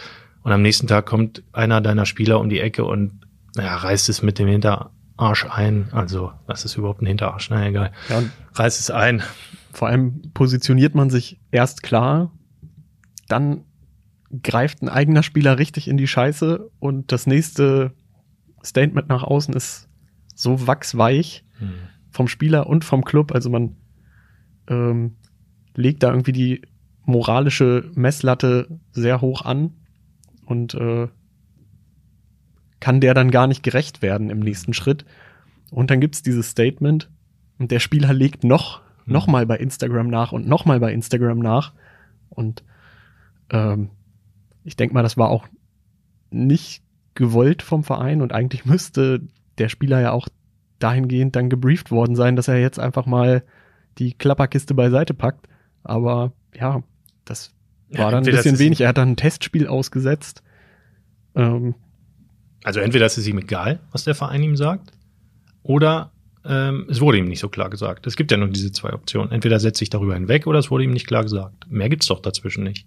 und 0.42 0.52
am 0.52 0.62
nächsten 0.62 0.86
Tag 0.86 1.06
kommt 1.06 1.42
einer 1.52 1.80
deiner 1.80 2.06
Spieler 2.06 2.40
um 2.40 2.48
die 2.48 2.60
Ecke 2.60 2.84
und 2.84 3.20
ja, 3.56 3.76
reißt 3.76 4.08
es 4.08 4.22
mit 4.22 4.38
dem 4.38 4.48
Hinterarsch 5.12 5.46
ein. 5.46 5.88
Also, 5.92 6.32
was 6.46 6.64
ist 6.64 6.76
überhaupt 6.76 7.02
ein 7.02 7.06
Hinterarsch? 7.06 7.50
Na 7.50 7.66
egal. 7.66 7.92
Ja, 8.08 8.22
reißt 8.54 8.80
es 8.80 8.90
ein. 8.90 9.22
Vor 9.72 9.88
allem 9.88 10.22
positioniert 10.34 10.94
man 10.94 11.10
sich 11.10 11.40
erst 11.50 11.82
klar, 11.82 12.32
dann 13.28 13.64
greift 14.42 14.82
ein 14.82 14.88
eigener 14.88 15.22
Spieler 15.22 15.58
richtig 15.58 15.88
in 15.88 15.96
die 15.96 16.06
Scheiße 16.06 16.70
und 16.78 17.12
das 17.12 17.26
nächste 17.26 17.92
Statement 18.64 19.08
nach 19.08 19.22
außen 19.22 19.54
ist 19.54 19.88
so 20.34 20.66
wachsweich. 20.66 21.44
Hm 21.58 21.74
vom 22.12 22.28
Spieler 22.28 22.66
und 22.66 22.84
vom 22.84 23.04
Club. 23.04 23.32
Also 23.32 23.50
man 23.50 23.76
ähm, 24.68 25.16
legt 25.74 26.02
da 26.02 26.10
irgendwie 26.10 26.32
die 26.32 26.62
moralische 27.04 27.90
Messlatte 27.94 28.78
sehr 28.92 29.20
hoch 29.20 29.44
an 29.44 29.72
und 30.44 30.74
äh, 30.74 31.08
kann 32.82 33.00
der 33.00 33.14
dann 33.14 33.30
gar 33.30 33.46
nicht 33.46 33.62
gerecht 33.62 34.02
werden 34.02 34.28
im 34.28 34.40
nächsten 34.40 34.74
Schritt. 34.74 35.04
Und 35.70 35.92
dann 35.92 36.00
gibt's 36.00 36.20
dieses 36.20 36.50
Statement 36.50 37.08
und 37.60 37.70
der 37.70 37.78
Spieler 37.78 38.12
legt 38.12 38.42
noch, 38.42 38.80
mhm. 39.06 39.12
noch 39.12 39.28
mal 39.28 39.46
bei 39.46 39.56
Instagram 39.56 40.08
nach 40.08 40.32
und 40.32 40.48
noch 40.48 40.64
mal 40.64 40.80
bei 40.80 40.92
Instagram 40.92 41.38
nach. 41.38 41.74
Und 42.28 42.64
ähm, 43.50 43.90
ich 44.64 44.74
denke 44.74 44.94
mal, 44.94 45.02
das 45.04 45.16
war 45.16 45.30
auch 45.30 45.46
nicht 46.32 46.82
gewollt 47.14 47.62
vom 47.62 47.84
Verein 47.84 48.20
und 48.20 48.32
eigentlich 48.32 48.64
müsste 48.64 49.20
der 49.58 49.68
Spieler 49.68 50.00
ja 50.00 50.10
auch 50.10 50.26
dahingehend 50.80 51.36
dann 51.36 51.50
gebrieft 51.50 51.92
worden 51.92 52.16
sein, 52.16 52.34
dass 52.34 52.48
er 52.48 52.58
jetzt 52.58 52.80
einfach 52.80 53.06
mal 53.06 53.44
die 53.98 54.12
Klapperkiste 54.12 54.74
beiseite 54.74 55.14
packt. 55.14 55.46
Aber 55.84 56.32
ja, 56.52 56.82
das 57.24 57.52
war 57.90 58.10
dann 58.10 58.24
ein 58.24 58.30
bisschen 58.32 58.58
wenig. 58.58 58.80
Er 58.80 58.88
hat 58.88 58.98
dann 58.98 59.10
ein 59.10 59.16
Testspiel 59.16 59.68
ausgesetzt. 59.68 60.42
Ähm, 61.36 61.76
also 62.64 62.80
entweder 62.80 63.06
ist 63.06 63.18
es 63.18 63.26
ihm 63.26 63.38
egal, 63.38 63.80
was 63.90 64.04
der 64.04 64.14
Verein 64.14 64.42
ihm 64.42 64.56
sagt, 64.56 64.92
oder 65.62 66.12
ähm, 66.44 66.86
es 66.90 67.00
wurde 67.00 67.18
ihm 67.18 67.26
nicht 67.26 67.40
so 67.40 67.48
klar 67.48 67.70
gesagt. 67.70 68.06
Es 68.06 68.16
gibt 68.16 68.30
ja 68.30 68.36
nur 68.36 68.48
diese 68.48 68.72
zwei 68.72 68.92
Optionen. 68.92 69.30
Entweder 69.30 69.60
setzt 69.60 69.78
sich 69.78 69.90
darüber 69.90 70.14
hinweg 70.14 70.46
oder 70.46 70.58
es 70.58 70.70
wurde 70.70 70.84
ihm 70.84 70.90
nicht 70.90 71.06
klar 71.06 71.22
gesagt. 71.22 71.70
Mehr 71.70 71.88
gibt's 71.88 72.06
doch 72.06 72.20
dazwischen 72.20 72.64
nicht. 72.64 72.86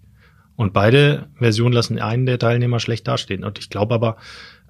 Und 0.56 0.72
beide 0.72 1.26
Versionen 1.36 1.74
lassen 1.74 1.98
einen 1.98 2.26
der 2.26 2.38
Teilnehmer 2.38 2.80
schlecht 2.80 3.06
dastehen. 3.06 3.44
Und 3.44 3.58
ich 3.58 3.70
glaube 3.70 3.94
aber, 3.94 4.16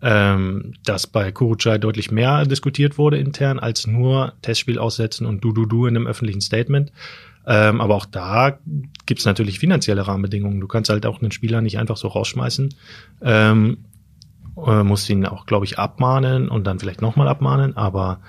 ähm, 0.02 0.74
dass 0.84 1.06
bei 1.06 1.32
Kurucay 1.32 1.78
deutlich 1.78 2.10
mehr 2.10 2.44
diskutiert 2.44 2.98
wurde 2.98 3.18
intern 3.18 3.58
als 3.58 3.86
nur 3.86 4.34
Testspiel 4.42 4.78
aussetzen 4.78 5.26
und 5.26 5.42
du 5.42 5.52
du 5.52 5.64
du 5.64 5.86
in 5.86 5.96
einem 5.96 6.06
öffentlichen 6.06 6.40
Statement. 6.40 6.92
Ähm, 7.46 7.80
aber 7.80 7.94
auch 7.94 8.06
da 8.06 8.58
gibt's 9.06 9.24
natürlich 9.24 9.60
finanzielle 9.60 10.06
Rahmenbedingungen. 10.06 10.60
Du 10.60 10.66
kannst 10.66 10.90
halt 10.90 11.06
auch 11.06 11.22
einen 11.22 11.30
Spieler 11.30 11.60
nicht 11.60 11.78
einfach 11.78 11.96
so 11.96 12.08
rausschmeißen. 12.08 12.74
Ähm, 13.22 13.78
äh, 14.64 14.82
musst 14.82 15.08
ihn 15.10 15.26
auch, 15.26 15.46
glaube 15.46 15.64
ich, 15.64 15.78
abmahnen 15.78 16.48
und 16.48 16.66
dann 16.66 16.78
vielleicht 16.78 17.02
nochmal 17.02 17.28
abmahnen, 17.28 17.76
aber 17.76 18.20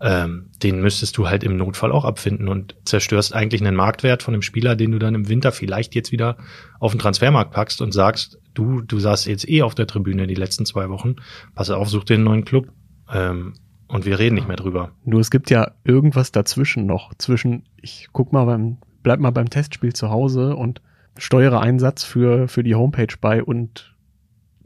ähm, 0.00 0.50
den 0.62 0.80
müsstest 0.80 1.16
du 1.16 1.28
halt 1.28 1.44
im 1.44 1.56
Notfall 1.56 1.92
auch 1.92 2.04
abfinden 2.04 2.48
und 2.48 2.74
zerstörst 2.84 3.34
eigentlich 3.34 3.60
einen 3.60 3.76
Marktwert 3.76 4.22
von 4.22 4.34
einem 4.34 4.42
Spieler, 4.42 4.74
den 4.74 4.90
du 4.90 4.98
dann 4.98 5.14
im 5.14 5.28
Winter 5.28 5.52
vielleicht 5.52 5.94
jetzt 5.94 6.10
wieder 6.10 6.36
auf 6.80 6.92
den 6.92 6.98
Transfermarkt 6.98 7.52
packst 7.52 7.80
und 7.80 7.92
sagst, 7.92 8.38
du, 8.52 8.80
du 8.82 8.98
saßt 8.98 9.26
jetzt 9.26 9.48
eh 9.48 9.62
auf 9.62 9.76
der 9.76 9.86
Tribüne 9.86 10.26
die 10.26 10.34
letzten 10.34 10.66
zwei 10.66 10.88
Wochen, 10.88 11.16
pass 11.54 11.70
auf, 11.70 11.88
such 11.88 12.04
dir 12.04 12.14
einen 12.14 12.24
neuen 12.24 12.44
Club. 12.44 12.68
Ähm, 13.12 13.54
und 13.86 14.06
wir 14.06 14.18
reden 14.18 14.34
nicht 14.34 14.48
mehr 14.48 14.56
drüber. 14.56 14.92
Nur 15.04 15.20
es 15.20 15.30
gibt 15.30 15.50
ja 15.50 15.72
irgendwas 15.84 16.32
dazwischen 16.32 16.86
noch. 16.86 17.12
Zwischen, 17.18 17.64
ich 17.76 18.08
guck 18.12 18.32
mal 18.32 18.46
beim, 18.46 18.78
bleib 19.02 19.20
mal 19.20 19.32
beim 19.32 19.50
Testspiel 19.50 19.92
zu 19.92 20.08
Hause 20.08 20.56
und 20.56 20.80
steuere 21.18 21.60
Einsatz 21.60 22.02
für, 22.02 22.48
für 22.48 22.62
die 22.62 22.74
Homepage 22.74 23.14
bei 23.20 23.44
und 23.44 23.91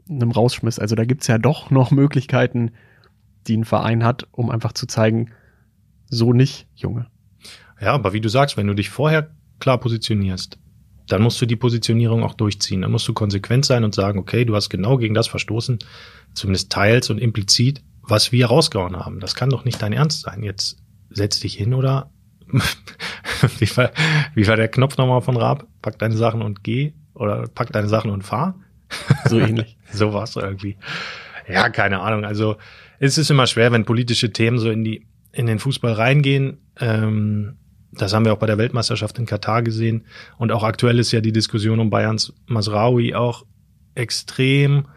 einem 0.09 0.31
Rausschmiss. 0.31 0.79
Also 0.79 0.95
da 0.95 1.05
gibt's 1.05 1.27
ja 1.27 1.37
doch 1.37 1.69
noch 1.69 1.91
Möglichkeiten, 1.91 2.71
die 3.47 3.57
ein 3.57 3.65
Verein 3.65 4.03
hat, 4.03 4.27
um 4.31 4.49
einfach 4.49 4.73
zu 4.73 4.87
zeigen, 4.87 5.31
so 6.09 6.33
nicht, 6.33 6.67
Junge. 6.75 7.07
Ja, 7.81 7.93
aber 7.93 8.13
wie 8.13 8.21
du 8.21 8.29
sagst, 8.29 8.57
wenn 8.57 8.67
du 8.67 8.73
dich 8.73 8.89
vorher 8.89 9.31
klar 9.59 9.77
positionierst, 9.79 10.57
dann 11.07 11.21
musst 11.21 11.41
du 11.41 11.45
die 11.45 11.55
Positionierung 11.55 12.23
auch 12.23 12.33
durchziehen. 12.33 12.81
Dann 12.81 12.91
musst 12.91 13.07
du 13.07 13.13
konsequent 13.13 13.65
sein 13.65 13.83
und 13.83 13.95
sagen, 13.95 14.19
okay, 14.19 14.45
du 14.45 14.55
hast 14.55 14.69
genau 14.69 14.97
gegen 14.97 15.13
das 15.13 15.27
verstoßen, 15.27 15.79
zumindest 16.33 16.71
teils 16.71 17.09
und 17.09 17.17
implizit, 17.17 17.81
was 18.01 18.31
wir 18.31 18.47
rausgehauen 18.47 18.97
haben. 18.97 19.19
Das 19.19 19.35
kann 19.35 19.49
doch 19.49 19.65
nicht 19.65 19.81
dein 19.81 19.93
Ernst 19.93 20.21
sein. 20.21 20.43
Jetzt 20.43 20.77
setz 21.09 21.39
dich 21.39 21.53
hin 21.53 21.73
oder 21.73 22.11
wie, 23.59 23.77
war, 23.77 23.91
wie 24.33 24.47
war 24.47 24.55
der 24.55 24.67
Knopf 24.67 24.97
nochmal 24.97 25.21
von 25.21 25.37
Raab? 25.37 25.67
Pack 25.81 25.99
deine 25.99 26.15
Sachen 26.15 26.41
und 26.41 26.63
geh 26.63 26.93
oder 27.13 27.47
pack 27.47 27.71
deine 27.71 27.89
Sachen 27.89 28.11
und 28.11 28.23
fahr. 28.23 28.55
So 29.29 29.39
ähnlich. 29.39 29.77
so 29.91 30.13
war's 30.13 30.35
irgendwie. 30.35 30.77
Ja, 31.47 31.69
keine 31.69 31.99
Ahnung. 31.99 32.25
Also 32.25 32.57
es 32.99 33.17
ist 33.17 33.29
immer 33.29 33.47
schwer, 33.47 33.71
wenn 33.71 33.85
politische 33.85 34.31
Themen 34.31 34.59
so 34.59 34.69
in 34.69 34.83
die 34.83 35.05
in 35.31 35.45
den 35.45 35.59
Fußball 35.59 35.93
reingehen. 35.93 36.57
Ähm, 36.79 37.57
das 37.91 38.13
haben 38.13 38.25
wir 38.25 38.33
auch 38.33 38.39
bei 38.39 38.47
der 38.47 38.57
Weltmeisterschaft 38.57 39.17
in 39.19 39.25
Katar 39.25 39.61
gesehen. 39.61 40.05
Und 40.37 40.51
auch 40.51 40.63
aktuell 40.63 40.99
ist 40.99 41.11
ja 41.11 41.21
die 41.21 41.31
Diskussion 41.31 41.79
um 41.79 41.89
Bayerns 41.89 42.33
Masraoui 42.47 43.13
auch 43.13 43.45
extrem. 43.95 44.87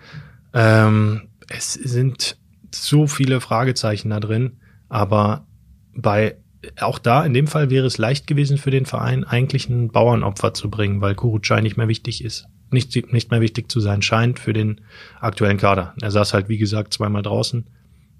Ähm, 0.52 1.28
es 1.48 1.74
sind 1.74 2.36
so 2.74 3.06
viele 3.06 3.40
Fragezeichen 3.40 4.10
da 4.10 4.20
drin. 4.20 4.58
Aber 4.88 5.46
bei 5.94 6.36
auch 6.80 6.98
da, 6.98 7.24
in 7.24 7.32
dem 7.32 7.46
Fall 7.46 7.70
wäre 7.70 7.86
es 7.86 7.98
leicht 7.98 8.26
gewesen 8.26 8.58
für 8.58 8.70
den 8.70 8.86
Verein, 8.86 9.24
eigentlich 9.24 9.68
ein 9.68 9.88
Bauernopfer 9.88 10.52
zu 10.52 10.68
bringen, 10.68 11.00
weil 11.00 11.14
Kurucay 11.14 11.62
nicht 11.62 11.76
mehr 11.76 11.88
wichtig 11.88 12.22
ist. 12.22 12.46
Nicht, 12.72 13.12
nicht 13.12 13.30
mehr 13.30 13.40
wichtig 13.40 13.70
zu 13.70 13.80
sein 13.80 14.00
scheint 14.02 14.38
für 14.38 14.52
den 14.52 14.80
aktuellen 15.20 15.58
Kader. 15.58 15.94
Er 16.00 16.10
saß 16.10 16.34
halt, 16.34 16.48
wie 16.48 16.58
gesagt, 16.58 16.94
zweimal 16.94 17.22
draußen 17.22 17.66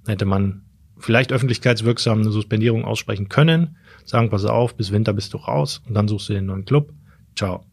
hätte 0.06 0.24
man 0.24 0.62
vielleicht 0.98 1.32
öffentlichkeitswirksam 1.32 2.20
eine 2.20 2.30
Suspendierung 2.30 2.84
aussprechen 2.84 3.28
können, 3.28 3.76
sagen, 4.04 4.30
pass 4.30 4.44
auf, 4.44 4.76
bis 4.76 4.92
Winter 4.92 5.12
bist 5.12 5.32
du 5.32 5.38
raus 5.38 5.82
und 5.86 5.94
dann 5.94 6.08
suchst 6.08 6.28
du 6.28 6.34
den 6.34 6.46
neuen 6.46 6.64
Club. 6.64 6.92
Ciao. 7.36 7.64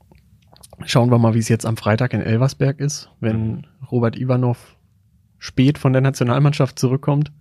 Schauen 0.85 1.09
wir 1.09 1.17
mal, 1.17 1.33
wie 1.33 1.39
es 1.39 1.49
jetzt 1.49 1.65
am 1.65 1.75
Freitag 1.75 2.13
in 2.13 2.21
Elversberg 2.21 2.79
ist, 2.79 3.09
wenn 3.19 3.65
Robert 3.91 4.17
Ivanov 4.17 4.77
spät 5.39 5.77
von 5.77 5.91
der 5.91 6.01
Nationalmannschaft 6.01 6.77
zurückkommt. 6.77 7.31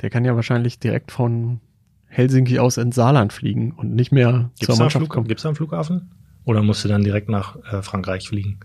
Der 0.00 0.10
kann 0.10 0.24
ja 0.24 0.34
wahrscheinlich 0.34 0.80
direkt 0.80 1.12
von 1.12 1.60
Helsinki 2.06 2.58
aus 2.58 2.76
ins 2.76 2.96
Saarland 2.96 3.32
fliegen 3.32 3.72
und 3.72 3.94
nicht 3.94 4.10
mehr 4.12 4.50
gibt's 4.58 4.74
zur 4.74 4.76
Mannschaft 4.76 5.08
kommen. 5.08 5.28
Gibt 5.28 5.38
es 5.38 5.42
da 5.42 5.50
einen 5.50 5.56
Flughafen? 5.56 6.10
Oder 6.44 6.62
musst 6.62 6.84
du 6.84 6.88
dann 6.88 7.04
direkt 7.04 7.28
nach 7.28 7.56
äh, 7.72 7.82
Frankreich 7.82 8.28
fliegen? 8.28 8.58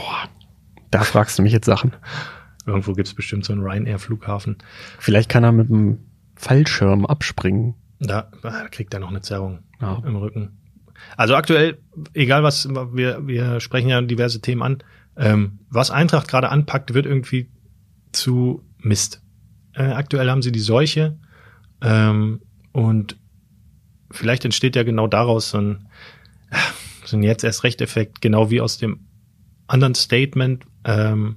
Boah, 0.00 0.28
da 0.90 1.02
fragst 1.02 1.38
du 1.38 1.42
mich 1.42 1.52
jetzt 1.52 1.66
Sachen. 1.66 1.92
Irgendwo 2.66 2.92
gibt's 2.92 3.14
bestimmt 3.14 3.44
so 3.44 3.52
einen 3.52 3.62
Ryanair-Flughafen. 3.62 4.56
Vielleicht 4.98 5.28
kann 5.28 5.44
er 5.44 5.52
mit 5.52 5.68
dem 5.68 5.98
Fallschirm 6.36 7.06
abspringen. 7.06 7.74
Da, 7.98 8.30
kriegt 8.70 8.94
er 8.94 9.00
noch 9.00 9.10
eine 9.10 9.20
Zerrung 9.20 9.60
Ja. 9.80 10.02
im 10.06 10.16
Rücken. 10.16 10.56
Also 11.16 11.34
aktuell, 11.34 11.78
egal 12.14 12.42
was, 12.42 12.68
wir, 12.68 13.26
wir 13.26 13.60
sprechen 13.60 13.88
ja 13.88 14.00
diverse 14.02 14.40
Themen 14.40 14.62
an, 14.62 14.82
ähm, 15.16 15.58
was 15.70 15.90
Eintracht 15.90 16.28
gerade 16.28 16.50
anpackt, 16.50 16.94
wird 16.94 17.06
irgendwie 17.06 17.50
zu 18.12 18.62
Mist. 18.78 19.22
Äh, 19.74 19.82
aktuell 19.92 20.30
haben 20.30 20.42
sie 20.42 20.52
die 20.52 20.60
Seuche 20.60 21.18
ähm, 21.82 22.40
und 22.72 23.16
vielleicht 24.10 24.44
entsteht 24.44 24.76
ja 24.76 24.82
genau 24.82 25.06
daraus 25.06 25.50
so 25.50 25.58
ein, 25.58 25.88
so 27.04 27.16
ein 27.16 27.22
jetzt 27.22 27.44
erst 27.44 27.64
recht 27.64 27.80
Effekt, 27.80 28.20
genau 28.20 28.50
wie 28.50 28.60
aus 28.60 28.78
dem 28.78 29.00
anderen 29.70 29.94
Statement. 29.94 30.64
Ähm, 30.84 31.36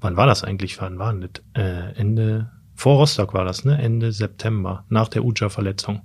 wann 0.00 0.16
war 0.16 0.26
das 0.26 0.44
eigentlich? 0.44 0.80
Wann 0.80 0.98
war 0.98 1.12
das? 1.14 1.42
Äh, 1.54 1.94
Ende 1.94 2.50
vor 2.74 2.98
Rostock 2.98 3.34
war 3.34 3.44
das, 3.44 3.64
ne? 3.64 3.80
Ende 3.80 4.12
September 4.12 4.84
nach 4.88 5.08
der 5.08 5.24
Uja-Verletzung. 5.24 6.02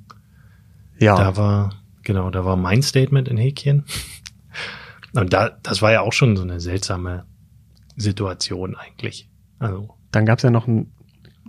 Ja, 0.99 1.15
Da 1.17 1.37
war, 1.37 1.73
genau, 2.03 2.29
da 2.29 2.45
war 2.45 2.55
mein 2.55 2.81
Statement 2.81 3.27
in 3.27 3.37
Häkchen. 3.37 3.85
Und 5.13 5.33
da, 5.33 5.51
das 5.61 5.81
war 5.81 5.91
ja 5.91 6.01
auch 6.01 6.13
schon 6.13 6.35
so 6.35 6.43
eine 6.43 6.59
seltsame 6.59 7.25
Situation 7.95 8.75
eigentlich. 8.75 9.29
Also, 9.59 9.95
dann 10.11 10.25
gab 10.25 10.39
es 10.39 10.43
ja 10.43 10.49
noch 10.49 10.67
ein 10.67 10.91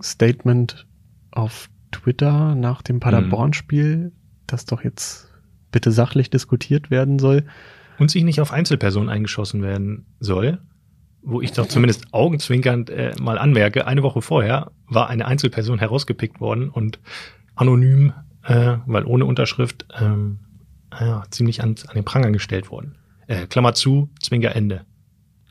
Statement 0.01 0.85
auf 1.31 1.69
Twitter 1.91 2.53
nach 2.55 2.81
dem 2.81 2.99
Paderborn-Spiel, 2.99 4.11
das 4.45 4.65
doch 4.65 4.83
jetzt 4.83 5.31
bitte 5.71 5.91
sachlich 5.91 6.29
diskutiert 6.29 6.91
werden 6.91 7.17
soll. 7.19 7.45
Und 7.97 8.11
sich 8.11 8.23
nicht 8.23 8.41
auf 8.41 8.51
Einzelpersonen 8.51 9.09
eingeschossen 9.09 9.61
werden 9.61 10.05
soll, 10.19 10.59
wo 11.21 11.41
ich 11.41 11.51
doch 11.51 11.67
zumindest 11.67 12.07
augenzwinkernd 12.13 12.89
äh, 12.89 13.13
mal 13.19 13.37
anmerke, 13.37 13.87
eine 13.87 14.03
Woche 14.03 14.21
vorher 14.21 14.71
war 14.87 15.09
eine 15.09 15.25
Einzelperson 15.25 15.79
herausgepickt 15.79 16.39
worden 16.39 16.69
und 16.69 16.99
anonym, 17.55 18.13
äh, 18.43 18.77
weil 18.85 19.05
ohne 19.05 19.25
Unterschrift, 19.25 19.85
ähm, 19.99 20.39
ja, 20.91 21.23
ziemlich 21.29 21.61
an, 21.61 21.75
an 21.87 21.95
den 21.95 22.05
Pranger 22.05 22.31
gestellt 22.31 22.69
worden. 22.69 22.95
Äh, 23.27 23.47
Klammer 23.47 23.73
zu, 23.73 24.09
Zwinker 24.21 24.55
Ende. 24.55 24.85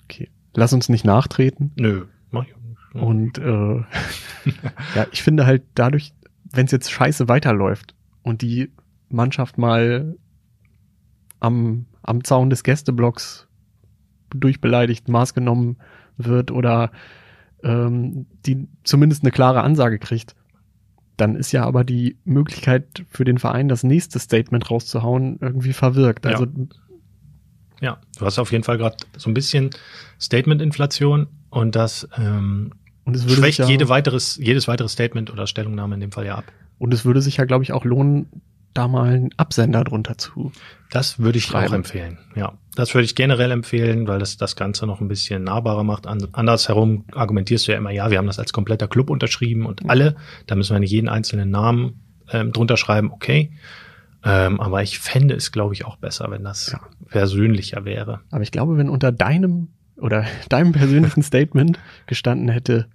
Okay, 0.05 0.31
lass 0.55 0.73
uns 0.73 0.89
nicht 0.89 1.05
nachtreten. 1.05 1.73
Nö, 1.77 2.07
mach 2.31 2.45
ich 2.47 2.55
auch 2.55 2.61
nicht. 2.61 2.95
Und 2.95 3.39
äh, 3.39 3.85
ja, 4.95 5.07
ich 5.11 5.23
finde 5.23 5.47
halt 5.47 5.65
dadurch, 5.75 6.13
wenn 6.45 6.67
es 6.67 6.73
jetzt 6.73 6.93
scheiße 6.93 7.29
weiterläuft 7.29 7.95
und 8.23 8.43
die 8.43 8.71
Mannschaft 9.09 9.59
mal 9.59 10.17
am, 11.41 11.87
am 12.05 12.25
Zaun 12.25 12.51
des 12.51 12.63
Gästeblocks 12.63 13.47
durchbeleidigt, 14.31 15.09
Maß 15.09 15.35
genommen 15.35 15.79
wird 16.17 16.51
oder 16.51 16.91
ähm, 17.63 18.27
die 18.47 18.69
zumindest 18.85 19.23
eine 19.23 19.31
klare 19.31 19.63
Ansage 19.63 19.99
kriegt, 19.99 20.35
dann 21.17 21.37
ist 21.37 21.53
ja 21.53 21.65
aber 21.65 21.85
die 21.85 22.17
Möglichkeit 22.25 23.05
für 23.09 23.25
den 23.25 23.39
Verein, 23.39 23.69
das 23.69 23.85
nächste 23.85 24.19
Statement 24.19 24.71
rauszuhauen, 24.71 25.39
irgendwie 25.41 25.73
verwirkt. 25.73 26.25
Ja. 26.25 26.33
Also 26.33 26.47
Ja, 27.81 27.99
du 28.19 28.25
hast 28.25 28.39
auf 28.39 28.53
jeden 28.53 28.65
Fall 28.65 28.79
gerade 28.79 28.97
so 29.17 29.31
ein 29.31 29.35
bisschen 29.35 29.71
Statement-Inflation 30.21 31.29
und 31.51 31.77
das 31.77 32.09
ähm, 32.17 32.73
und 33.05 33.15
es 33.15 33.25
würde 33.25 33.37
schwächt 33.37 33.59
ja, 33.59 33.67
jede 33.67 33.89
weiteres, 33.89 34.39
jedes 34.41 34.67
weitere 34.67 34.89
Statement 34.89 35.31
oder 35.31 35.47
Stellungnahme 35.47 35.95
in 35.95 36.01
dem 36.01 36.13
Fall 36.13 36.27
ja 36.27 36.37
ab. 36.37 36.45
und 36.79 36.93
es 36.95 37.05
würde 37.05 37.21
sich 37.21 37.37
ja, 37.37 37.45
glaube 37.45 37.63
ich, 37.65 37.73
auch 37.73 37.85
lohnen, 37.85 38.27
da 38.75 38.89
mal 38.89 39.13
einen 39.13 39.31
Absender 39.37 39.85
drunter 39.85 40.19
zu 40.19 40.53
Das 40.91 41.19
würde 41.19 41.39
ich 41.39 41.45
Schreiben. 41.45 41.69
auch 41.69 41.73
empfehlen. 41.75 42.19
Ja, 42.35 42.53
das 42.75 42.93
würde 42.95 43.05
ich 43.05 43.15
generell 43.15 43.51
empfehlen, 43.53 44.07
weil 44.09 44.19
das 44.19 44.37
das 44.37 44.57
Ganze 44.57 44.87
noch 44.87 45.01
ein 45.01 45.09
bisschen 45.09 45.45
nahbarer 45.45 45.85
macht. 45.85 46.07
An, 46.07 46.27
andersherum 46.33 47.05
argumentierst 47.13 47.67
du 47.69 47.73
ja 47.73 47.79
immer, 47.79 47.91
ja, 47.91 48.11
wir 48.11 48.19
haben 48.19 48.27
das 48.27 48.39
als 48.39 48.53
kompletter 48.53 48.89
Club 48.89 49.11
unterschrieben 49.11 49.65
und 49.67 49.89
alle, 49.89 50.17
da 50.47 50.55
müssen 50.57 50.75
wir 50.75 50.81
nicht 50.81 50.91
jeden 50.91 51.09
einzelnen 51.09 51.51
Namen 51.51 52.01
ähm, 52.31 52.53
drunter 52.53 52.77
schreiben, 52.77 53.13
okay. 53.13 53.53
Ähm, 54.25 54.59
aber 54.61 54.83
ich 54.83 54.99
fände 54.99 55.35
es, 55.35 55.53
glaube 55.53 55.75
ich, 55.75 55.85
auch 55.85 55.97
besser, 55.97 56.31
wenn 56.31 56.43
das 56.45 56.73
Ja. 56.73 56.81
persönlicher 57.11 57.85
wäre. 57.85 58.21
Aber 58.31 58.43
ich 58.43 58.51
glaube, 58.53 58.77
wenn 58.79 58.89
unter 58.89 59.13
deinem 59.13 59.69
oder 59.97 60.25
deinem 60.49 60.73
persönlichen 60.73 61.23
Statement 61.25 61.79
gestanden 62.07 62.49
hätte, 62.49 62.89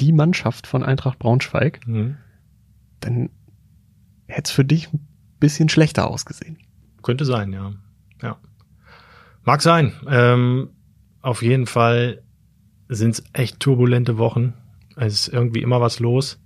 die 0.00 0.12
Mannschaft 0.12 0.66
von 0.66 0.82
Eintracht 0.82 1.18
Braunschweig, 1.18 1.80
Mhm. 1.86 2.16
dann 3.00 3.30
hätte 4.26 4.48
es 4.48 4.50
für 4.50 4.64
dich 4.64 4.92
ein 4.92 5.06
bisschen 5.40 5.68
schlechter 5.68 6.08
ausgesehen. 6.08 6.58
Könnte 7.02 7.24
sein, 7.24 7.52
ja. 7.52 7.72
Ja. 8.22 8.38
Mag 9.44 9.62
sein. 9.62 9.92
Ähm, 10.08 10.70
auf 11.22 11.42
jeden 11.42 11.66
Fall 11.66 12.22
sind 12.88 13.10
es 13.10 13.24
echt 13.32 13.60
turbulente 13.60 14.18
Wochen. 14.18 14.54
Es 14.96 15.14
ist 15.14 15.28
irgendwie 15.28 15.62
immer 15.62 15.80
was 15.80 16.00
los. 16.00 16.40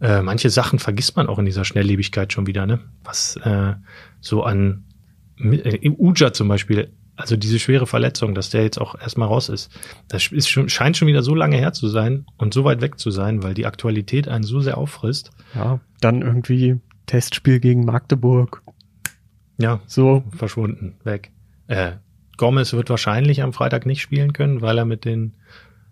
Äh, 0.00 0.22
manche 0.22 0.50
Sachen 0.50 0.78
vergisst 0.78 1.16
man 1.16 1.28
auch 1.28 1.38
in 1.38 1.46
dieser 1.46 1.64
Schnelllebigkeit 1.64 2.32
schon 2.32 2.46
wieder, 2.46 2.66
ne? 2.66 2.80
Was 3.04 3.36
äh, 3.36 3.74
so 4.20 4.42
an 4.42 4.84
äh, 5.38 5.90
Uja 5.90 6.32
zum 6.32 6.48
Beispiel, 6.48 6.92
also 7.16 7.36
diese 7.36 7.58
schwere 7.58 7.86
Verletzung, 7.86 8.34
dass 8.34 8.50
der 8.50 8.62
jetzt 8.62 8.78
auch 8.78 8.98
erstmal 8.98 9.28
raus 9.28 9.48
ist, 9.48 9.70
das 10.08 10.30
ist 10.32 10.48
schon, 10.48 10.68
scheint 10.68 10.98
schon 10.98 11.08
wieder 11.08 11.22
so 11.22 11.34
lange 11.34 11.56
her 11.56 11.72
zu 11.72 11.88
sein 11.88 12.26
und 12.36 12.52
so 12.52 12.64
weit 12.64 12.82
weg 12.82 12.98
zu 12.98 13.10
sein, 13.10 13.42
weil 13.42 13.54
die 13.54 13.64
Aktualität 13.64 14.28
einen 14.28 14.44
so 14.44 14.60
sehr 14.60 14.76
auffrisst. 14.76 15.30
Ja, 15.54 15.80
dann 16.00 16.20
irgendwie 16.20 16.80
Testspiel 17.06 17.60
gegen 17.60 17.84
Magdeburg. 17.84 18.62
Ja, 19.58 19.80
So, 19.86 20.24
verschwunden, 20.36 20.96
weg. 21.04 21.30
Äh, 21.66 21.92
Gomez 22.36 22.72
wird 22.74 22.90
wahrscheinlich 22.90 23.42
am 23.42 23.52
Freitag 23.52 23.86
nicht 23.86 24.02
spielen 24.02 24.32
können, 24.32 24.60
weil 24.60 24.76
er 24.78 24.84
mit 24.84 25.04
den 25.04 25.34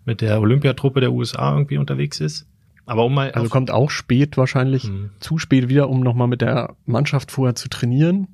mit 0.07 0.21
der 0.21 0.39
Olympiatruppe 0.39 0.99
der 0.99 1.11
USA 1.11 1.51
irgendwie 1.53 1.79
unterwegs 1.79 2.19
ist. 2.19 2.47
Aber 2.85 3.05
um 3.05 3.15
mal 3.15 3.31
also 3.31 3.49
kommt 3.49 3.71
auch 3.71 3.89
spät 3.89 4.37
wahrscheinlich, 4.37 4.83
Hm. 4.83 5.09
zu 5.19 5.39
spät 5.39 5.67
wieder, 5.67 5.89
um 5.89 6.01
nochmal 6.01 6.27
mit 6.27 6.41
der 6.41 6.75
Mannschaft 6.85 7.31
vorher 7.31 7.55
zu 7.55 7.69
trainieren. 7.69 8.27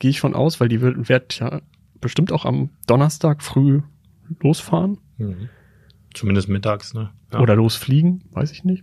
Gehe 0.00 0.10
ich 0.10 0.18
von 0.20 0.34
aus, 0.34 0.58
weil 0.60 0.68
die 0.68 0.80
wird, 0.80 1.08
wird 1.08 1.38
ja 1.38 1.60
bestimmt 2.00 2.32
auch 2.32 2.44
am 2.44 2.70
Donnerstag 2.88 3.42
früh 3.42 3.82
losfahren 4.42 4.98
Mhm. 5.18 5.48
zumindest 6.14 6.48
mittags, 6.48 6.92
ne? 6.94 7.10
Ja. 7.32 7.38
oder 7.40 7.54
losfliegen, 7.54 8.24
weiß 8.32 8.50
ich 8.50 8.64
nicht. 8.64 8.82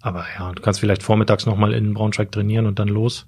Aber 0.00 0.24
ja, 0.38 0.52
du 0.52 0.62
kannst 0.62 0.80
vielleicht 0.80 1.02
vormittags 1.02 1.46
noch 1.46 1.56
mal 1.56 1.72
in 1.72 1.94
Braunschweig 1.94 2.30
trainieren 2.30 2.66
und 2.66 2.78
dann 2.78 2.88
los. 2.88 3.26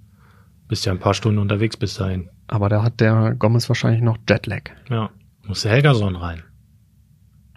Bist 0.68 0.86
ja 0.86 0.92
ein 0.92 1.00
paar 1.00 1.14
Stunden 1.14 1.40
unterwegs 1.40 1.76
bis 1.76 1.94
dahin. 1.94 2.30
Aber 2.46 2.68
da 2.68 2.82
hat 2.82 3.00
der 3.00 3.34
Gomez 3.34 3.68
wahrscheinlich 3.68 4.02
noch 4.02 4.18
Jetlag. 4.28 4.70
Ja, 4.88 5.10
muss 5.46 5.62
der 5.62 5.72
Helgason 5.72 6.16
rein. 6.16 6.42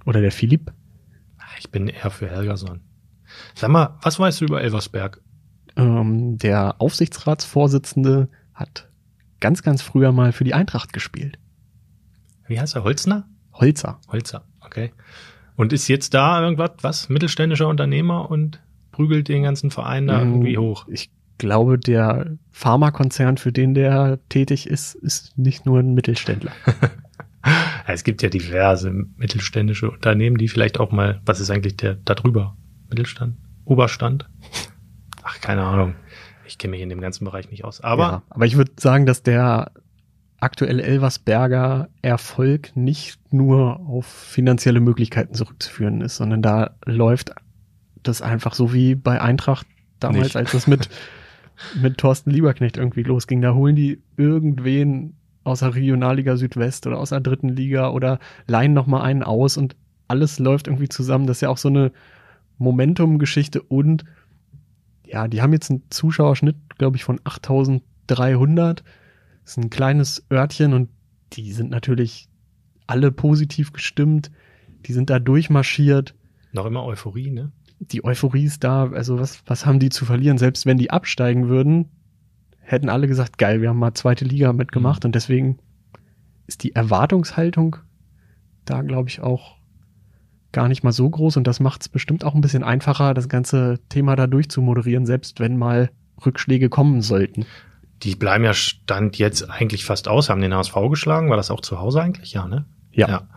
Oder 0.06 0.22
der 0.22 0.32
Philipp. 0.32 0.72
Ich 1.60 1.70
bin 1.70 1.88
eher 1.88 2.10
für 2.10 2.28
Helgason. 2.28 2.82
Sag 3.56 3.70
mal, 3.70 3.98
was 4.02 4.20
weißt 4.20 4.42
du 4.42 4.46
über 4.46 4.62
Elversberg? 4.62 5.22
Ähm, 5.76 6.38
der 6.38 6.82
Aufsichtsratsvorsitzende 6.82 8.30
hat 8.54 8.90
ganz, 9.40 9.62
ganz 9.62 9.82
früher 9.82 10.12
mal 10.12 10.32
für 10.32 10.44
die 10.44 10.54
Eintracht 10.54 10.94
gespielt. 10.94 11.38
Wie 12.48 12.60
heißt 12.60 12.76
er? 12.76 12.84
Holzner? 12.84 13.28
Holzer. 13.54 14.00
Holzer, 14.08 14.46
okay. 14.62 14.92
Und 15.56 15.74
ist 15.74 15.88
jetzt 15.88 16.14
da 16.14 16.42
irgendwas, 16.42 16.72
was? 16.82 17.10
Mittelständischer 17.10 17.68
Unternehmer 17.68 18.30
und 18.30 18.63
prügelt 18.94 19.28
den 19.28 19.44
ganzen 19.44 19.72
Verein 19.72 20.08
da 20.08 20.24
Mm, 20.24 20.30
irgendwie 20.30 20.58
hoch. 20.58 20.88
Ich 20.88 21.10
glaube, 21.38 21.78
der 21.78 22.38
Pharmakonzern, 22.52 23.38
für 23.38 23.52
den 23.52 23.74
der 23.74 24.20
tätig 24.30 24.68
ist, 24.68 24.96
ist 24.96 25.38
nicht 25.38 25.66
nur 25.66 25.80
ein 25.80 25.94
Mittelständler. 25.94 26.54
Es 27.86 28.06
gibt 28.06 28.22
ja 28.22 28.30
diverse 28.30 28.90
mittelständische 29.18 29.92
Unternehmen, 29.92 30.38
die 30.38 30.48
vielleicht 30.48 30.80
auch 30.80 30.94
mal, 30.94 31.20
was 31.26 31.42
ist 31.42 31.50
eigentlich 31.50 31.76
der 31.76 31.96
da 31.96 32.16
drüber? 32.16 32.56
Mittelstand? 32.90 33.36
Oberstand? 33.66 34.30
Ach, 35.24 35.42
keine 35.42 35.64
Ahnung. 35.64 35.94
Ich 36.48 36.58
kenne 36.58 36.72
mich 36.72 36.82
in 36.82 36.88
dem 36.88 37.02
ganzen 37.02 37.26
Bereich 37.26 37.52
nicht 37.52 37.66
aus. 37.66 37.82
Aber 37.82 38.04
ja, 38.04 38.22
aber 38.30 38.46
ich 38.46 38.56
würde 38.56 38.72
sagen, 38.78 39.06
dass 39.06 39.24
der 39.24 39.72
aktuelle 40.40 40.84
Elversberger 40.84 41.90
Erfolg 42.02 42.76
nicht 42.76 43.20
nur 43.34 43.82
auf 43.82 44.06
finanzielle 44.06 44.80
Möglichkeiten 44.80 45.34
zurückzuführen 45.34 46.00
ist, 46.00 46.16
sondern 46.16 46.42
da 46.42 46.76
läuft 46.86 47.34
das 48.04 48.22
einfach 48.22 48.54
so 48.54 48.74
wie 48.74 48.96
bei 48.96 49.22
Eintracht 49.22 49.66
damals, 50.00 50.26
Nicht. 50.26 50.36
als 50.36 50.52
das 50.52 50.68
mit, 50.68 50.90
mit 51.82 51.98
Thorsten 51.98 52.32
Lieberknecht 52.32 52.78
irgendwie 52.78 53.04
losging. 53.04 53.42
Da 53.42 53.54
holen 53.54 53.76
die 53.76 54.02
irgendwen 54.18 55.16
aus 55.44 55.60
der 55.60 55.76
Regionalliga 55.76 56.38
Südwest 56.38 56.88
oder 56.88 57.00
aus 57.00 57.10
der 57.10 57.20
dritten 57.20 57.50
Liga 57.50 57.90
oder 57.90 58.20
leihen 58.48 58.74
noch 58.74 58.88
mal 58.88 59.02
einen 59.02 59.24
aus 59.24 59.58
und 59.58 59.76
alles 60.08 60.40
läuft 60.40 60.68
irgendwie 60.68 60.90
zusammen. 60.90 61.28
Das 61.28 61.38
ist 61.38 61.42
ja 61.42 61.50
auch 61.50 61.58
so 61.58 61.70
eine 61.70 61.92
Momentum-Geschichte 62.58 63.62
und 63.62 64.06
ja, 65.06 65.28
die 65.28 65.42
haben 65.42 65.54
jetzt 65.54 65.70
einen 65.70 65.84
Zuschauerschnitt, 65.90 66.56
glaube 66.78 66.98
ich, 66.98 67.04
von 67.04 67.20
8300. 67.24 68.84
Das 69.44 69.52
ist 69.52 69.58
ein 69.58 69.70
kleines 69.70 70.26
Örtchen 70.32 70.74
und 70.74 70.90
die 71.34 71.52
sind 71.52 71.70
natürlich 71.70 72.30
alle 72.88 73.12
positiv 73.12 73.74
gestimmt. 73.74 74.32
Die 74.86 74.94
sind 74.94 75.10
da 75.10 75.20
durchmarschiert. 75.20 76.16
noch 76.52 76.66
immer 76.66 76.84
Euphorie, 76.84 77.32
ne? 77.32 77.52
Die 77.92 78.04
Euphorie 78.04 78.46
ist 78.46 78.64
da. 78.64 78.90
Also 78.92 79.20
was, 79.20 79.42
was 79.46 79.66
haben 79.66 79.80
die 79.80 79.90
zu 79.90 80.06
verlieren? 80.06 80.38
Selbst 80.38 80.66
wenn 80.66 80.78
die 80.78 80.92
absteigen 80.92 81.50
würden, 81.50 81.90
hätten 82.60 82.90
alle 82.90 83.08
gesagt, 83.08 83.38
geil, 83.38 83.62
wir 83.62 83.70
haben 83.70 83.80
mal 83.80 83.94
zweite 83.94 84.26
Liga 84.26 84.54
mitgemacht 84.54 85.06
und 85.06 85.16
deswegen 85.16 85.60
ist 86.48 86.64
die 86.64 86.76
Erwartungshaltung 86.76 87.78
da, 88.66 88.82
glaube 88.82 89.10
ich, 89.10 89.22
auch 89.22 89.58
gar 90.52 90.68
nicht 90.68 90.84
mal 90.84 90.92
so 90.92 91.10
groß 91.10 91.38
und 91.38 91.48
das 91.48 91.60
macht 91.60 91.82
es 91.82 91.90
bestimmt 91.90 92.24
auch 92.24 92.36
ein 92.36 92.42
bisschen 92.42 92.64
einfacher, 92.64 93.14
das 93.14 93.28
ganze 93.28 93.80
Thema 93.90 94.16
da 94.16 94.28
durchzumoderieren, 94.28 95.06
selbst 95.06 95.40
wenn 95.40 95.58
mal 95.58 95.90
Rückschläge 96.26 96.70
kommen 96.70 97.02
sollten. 97.02 97.46
Die 98.04 98.16
bleiben 98.16 98.44
ja 98.44 98.54
Stand 98.54 99.18
jetzt 99.18 99.50
eigentlich 99.50 99.86
fast 99.86 100.08
aus, 100.08 100.30
haben 100.30 100.42
den 100.42 100.54
HSV 100.54 100.76
geschlagen. 100.90 101.30
War 101.30 101.38
das 101.38 101.52
auch 101.52 101.62
zu 101.62 101.80
Hause 101.80 102.02
eigentlich? 102.02 102.34
Ja, 102.34 102.48
ne? 102.48 102.66
Ja. 102.92 103.08
ja. 103.08 103.28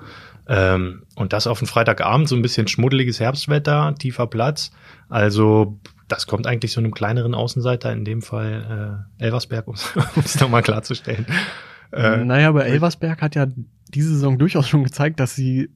Ähm, 0.49 1.03
und 1.17 1.33
das 1.33 1.47
auf 1.47 1.59
den 1.59 1.67
Freitagabend, 1.67 2.29
so 2.29 2.37
ein 2.37 2.43
bisschen 2.43 2.69
schmuddeliges 2.69 3.19
Herbstwetter, 3.21 3.95
tiefer 3.99 4.27
Platz. 4.27 4.71
Also 5.09 5.81
das 6.09 6.27
kommt 6.27 6.47
eigentlich 6.47 6.73
so 6.73 6.81
einem 6.81 6.95
kleineren 6.95 7.35
Außenseiter, 7.35 7.93
in 7.93 8.05
dem 8.05 8.23
Fall 8.23 9.07
äh, 9.19 9.25
Elversberg, 9.25 9.67
um 9.69 9.75
es 9.75 10.41
nochmal 10.41 10.63
klarzustellen. 10.63 11.27
Äh, 11.93 12.25
naja, 12.25 12.49
aber 12.49 12.67
Elversberg 12.67 13.23
hat 13.23 13.35
ja 13.35 13.47
diese 13.89 14.11
Saison 14.11 14.39
durchaus 14.39 14.69
schon 14.69 14.85
gezeigt, 14.85 15.21
dass 15.21 15.35
sie 15.35 15.71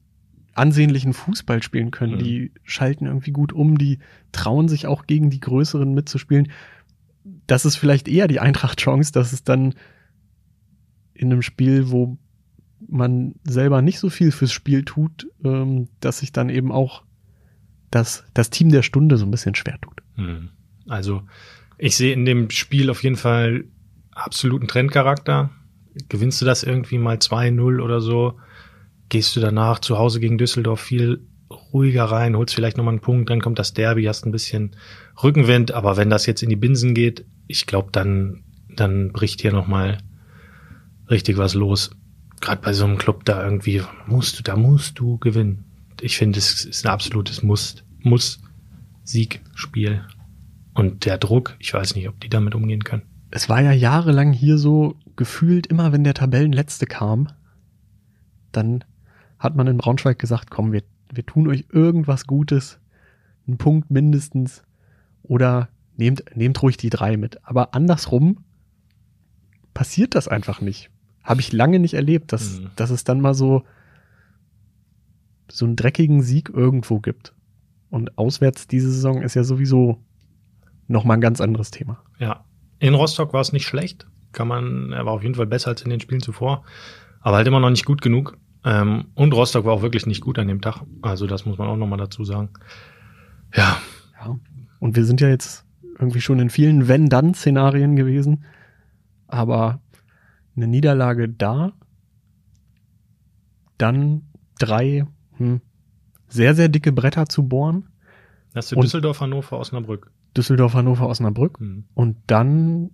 ansehnlichen 0.53 1.13
Fußball 1.13 1.63
spielen 1.63 1.91
können. 1.91 2.15
Mhm. 2.15 2.19
Die 2.19 2.51
schalten 2.63 3.05
irgendwie 3.05 3.31
gut 3.31 3.53
um, 3.53 3.77
die 3.77 3.99
trauen 4.31 4.67
sich 4.67 4.87
auch 4.87 5.07
gegen 5.07 5.29
die 5.29 5.39
Größeren 5.39 5.93
mitzuspielen. 5.93 6.51
Das 7.47 7.65
ist 7.65 7.77
vielleicht 7.77 8.07
eher 8.07 8.27
die 8.27 8.39
Eintracht-Chance, 8.39 9.11
dass 9.11 9.33
es 9.33 9.43
dann 9.43 9.75
in 11.13 11.31
einem 11.31 11.41
Spiel, 11.41 11.91
wo 11.91 12.17
man 12.87 13.35
selber 13.43 13.81
nicht 13.81 13.99
so 13.99 14.09
viel 14.09 14.31
fürs 14.31 14.51
Spiel 14.51 14.83
tut, 14.83 15.27
ähm, 15.43 15.87
dass 15.99 16.19
sich 16.19 16.31
dann 16.31 16.49
eben 16.49 16.71
auch 16.71 17.03
das, 17.89 18.23
das 18.33 18.49
Team 18.49 18.71
der 18.71 18.83
Stunde 18.83 19.17
so 19.17 19.25
ein 19.25 19.31
bisschen 19.31 19.55
schwer 19.55 19.79
tut. 19.81 20.01
Mhm. 20.15 20.49
Also 20.87 21.23
ich 21.77 21.95
sehe 21.95 22.13
in 22.13 22.25
dem 22.25 22.49
Spiel 22.49 22.89
auf 22.89 23.03
jeden 23.03 23.15
Fall 23.15 23.65
absoluten 24.11 24.67
Trendcharakter. 24.67 25.51
Gewinnst 26.09 26.41
du 26.41 26.45
das 26.45 26.63
irgendwie 26.63 26.97
mal 26.97 27.17
2-0 27.17 27.81
oder 27.81 27.99
so, 27.99 28.39
gehst 29.09 29.35
du 29.35 29.39
danach 29.39 29.79
zu 29.79 29.97
Hause 29.97 30.19
gegen 30.19 30.37
Düsseldorf 30.37 30.79
viel 30.79 31.27
ruhiger 31.73 32.05
rein, 32.05 32.37
holst 32.37 32.55
vielleicht 32.55 32.77
nochmal 32.77 32.93
einen 32.93 33.01
Punkt, 33.01 33.29
dann 33.29 33.41
kommt 33.41 33.59
das 33.59 33.73
Derby, 33.73 34.05
hast 34.05 34.25
ein 34.25 34.31
bisschen 34.31 34.75
Rückenwind, 35.21 35.73
aber 35.73 35.97
wenn 35.97 36.09
das 36.09 36.25
jetzt 36.25 36.43
in 36.43 36.49
die 36.49 36.55
Binsen 36.55 36.93
geht, 36.93 37.25
ich 37.47 37.65
glaube, 37.65 37.89
dann, 37.91 38.43
dann 38.73 39.11
bricht 39.11 39.41
hier 39.41 39.51
nochmal 39.51 39.97
richtig 41.09 41.37
was 41.37 41.53
los. 41.53 41.91
Gerade 42.41 42.61
bei 42.61 42.73
so 42.73 42.85
einem 42.85 42.97
Club 42.97 43.25
da 43.25 43.43
irgendwie 43.43 43.81
musst 44.07 44.39
du, 44.39 44.43
da 44.43 44.55
musst 44.55 44.99
du 44.99 45.17
gewinnen. 45.19 45.63
Ich 46.01 46.17
finde, 46.17 46.39
es 46.39 46.65
ist 46.65 46.85
ein 46.85 46.91
absolutes 46.91 47.43
Muss, 47.43 47.83
Muss 47.99 48.41
Siegspiel. 49.03 50.03
Und 50.73 51.05
der 51.05 51.17
Druck, 51.17 51.55
ich 51.59 51.73
weiß 51.73 51.95
nicht, 51.95 52.07
ob 52.09 52.19
die 52.19 52.29
damit 52.29 52.55
umgehen 52.55 52.83
können. 52.83 53.03
Es 53.29 53.47
war 53.47 53.61
ja 53.61 53.71
jahrelang 53.71 54.33
hier 54.33 54.57
so 54.57 54.95
gefühlt, 55.15 55.67
immer 55.67 55.91
wenn 55.91 56.03
der 56.03 56.13
Tabellenletzte 56.13 56.85
kam, 56.85 57.29
dann 58.51 58.83
hat 59.39 59.55
man 59.55 59.67
in 59.67 59.77
Braunschweig 59.77 60.19
gesagt, 60.19 60.51
komm, 60.51 60.71
wir, 60.71 60.83
wir 61.11 61.25
tun 61.25 61.47
euch 61.47 61.65
irgendwas 61.71 62.27
Gutes, 62.27 62.79
einen 63.47 63.57
Punkt 63.57 63.89
mindestens, 63.89 64.63
oder 65.23 65.69
nehmt, 65.97 66.23
nehmt 66.35 66.61
ruhig 66.61 66.77
die 66.77 66.89
drei 66.89 67.17
mit. 67.17 67.43
Aber 67.45 67.73
andersrum 67.73 68.43
passiert 69.73 70.15
das 70.15 70.27
einfach 70.27 70.61
nicht. 70.61 70.90
Habe 71.23 71.41
ich 71.41 71.51
lange 71.51 71.79
nicht 71.79 71.93
erlebt, 71.93 72.33
dass, 72.33 72.59
mhm. 72.59 72.71
dass 72.75 72.89
es 72.89 73.03
dann 73.03 73.21
mal 73.21 73.33
so, 73.33 73.63
so 75.49 75.65
einen 75.65 75.75
dreckigen 75.75 76.21
Sieg 76.21 76.49
irgendwo 76.49 76.99
gibt. 76.99 77.33
Und 77.89 78.17
auswärts 78.17 78.67
diese 78.67 78.91
Saison 78.91 79.21
ist 79.21 79.35
ja 79.35 79.43
sowieso 79.43 79.99
nochmal 80.87 81.17
ein 81.17 81.21
ganz 81.21 81.41
anderes 81.41 81.71
Thema. 81.71 82.01
Ja. 82.19 82.45
In 82.79 82.95
Rostock 82.95 83.33
war 83.33 83.41
es 83.41 83.53
nicht 83.53 83.67
schlecht. 83.67 84.07
Kann 84.31 84.47
man, 84.47 84.91
er 84.93 85.05
war 85.05 85.13
auf 85.13 85.23
jeden 85.23 85.35
Fall 85.35 85.45
besser 85.45 85.69
als 85.69 85.81
in 85.81 85.89
den 85.89 85.99
Spielen 85.99 86.21
zuvor. 86.21 86.63
Aber 87.19 87.37
halt 87.37 87.47
immer 87.47 87.59
noch 87.59 87.69
nicht 87.69 87.85
gut 87.85 88.01
genug. 88.01 88.37
Ähm, 88.63 89.05
und 89.13 89.33
Rostock 89.33 89.65
war 89.65 89.73
auch 89.73 89.81
wirklich 89.81 90.05
nicht 90.05 90.21
gut 90.21 90.39
an 90.39 90.47
dem 90.47 90.61
Tag. 90.61 90.81
Also 91.01 91.27
das 91.27 91.45
muss 91.45 91.57
man 91.57 91.67
auch 91.67 91.77
nochmal 91.77 91.99
dazu 91.99 92.23
sagen. 92.23 92.49
Ja. 93.53 93.77
Ja. 94.19 94.39
Und 94.79 94.95
wir 94.95 95.05
sind 95.05 95.21
ja 95.21 95.29
jetzt 95.29 95.65
irgendwie 95.99 96.21
schon 96.21 96.39
in 96.39 96.49
vielen 96.49 96.87
Wenn-Dann-Szenarien 96.87 97.95
gewesen. 97.95 98.45
Aber 99.27 99.79
eine 100.55 100.67
Niederlage 100.67 101.29
da, 101.29 101.73
dann 103.77 104.23
drei 104.59 105.05
hm, 105.37 105.61
sehr, 106.27 106.55
sehr 106.55 106.69
dicke 106.69 106.91
Bretter 106.91 107.27
zu 107.27 107.47
bohren. 107.47 107.87
Hast 108.53 108.71
du 108.71 108.79
Düsseldorf, 108.79 109.21
Hannover, 109.21 109.59
Osnabrück. 109.59 110.11
Düsseldorf, 110.35 110.73
Hannover, 110.73 111.07
Osnabrück. 111.07 111.59
Mhm. 111.59 111.85
Und 111.93 112.17
dann 112.27 112.91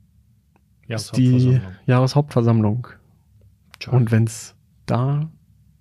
ist 0.87 1.17
die 1.17 1.59
Jahreshauptversammlung. 1.85 2.87
Tja. 3.79 3.93
Und 3.93 4.11
wenn 4.11 4.23
es 4.23 4.55
da 4.85 5.29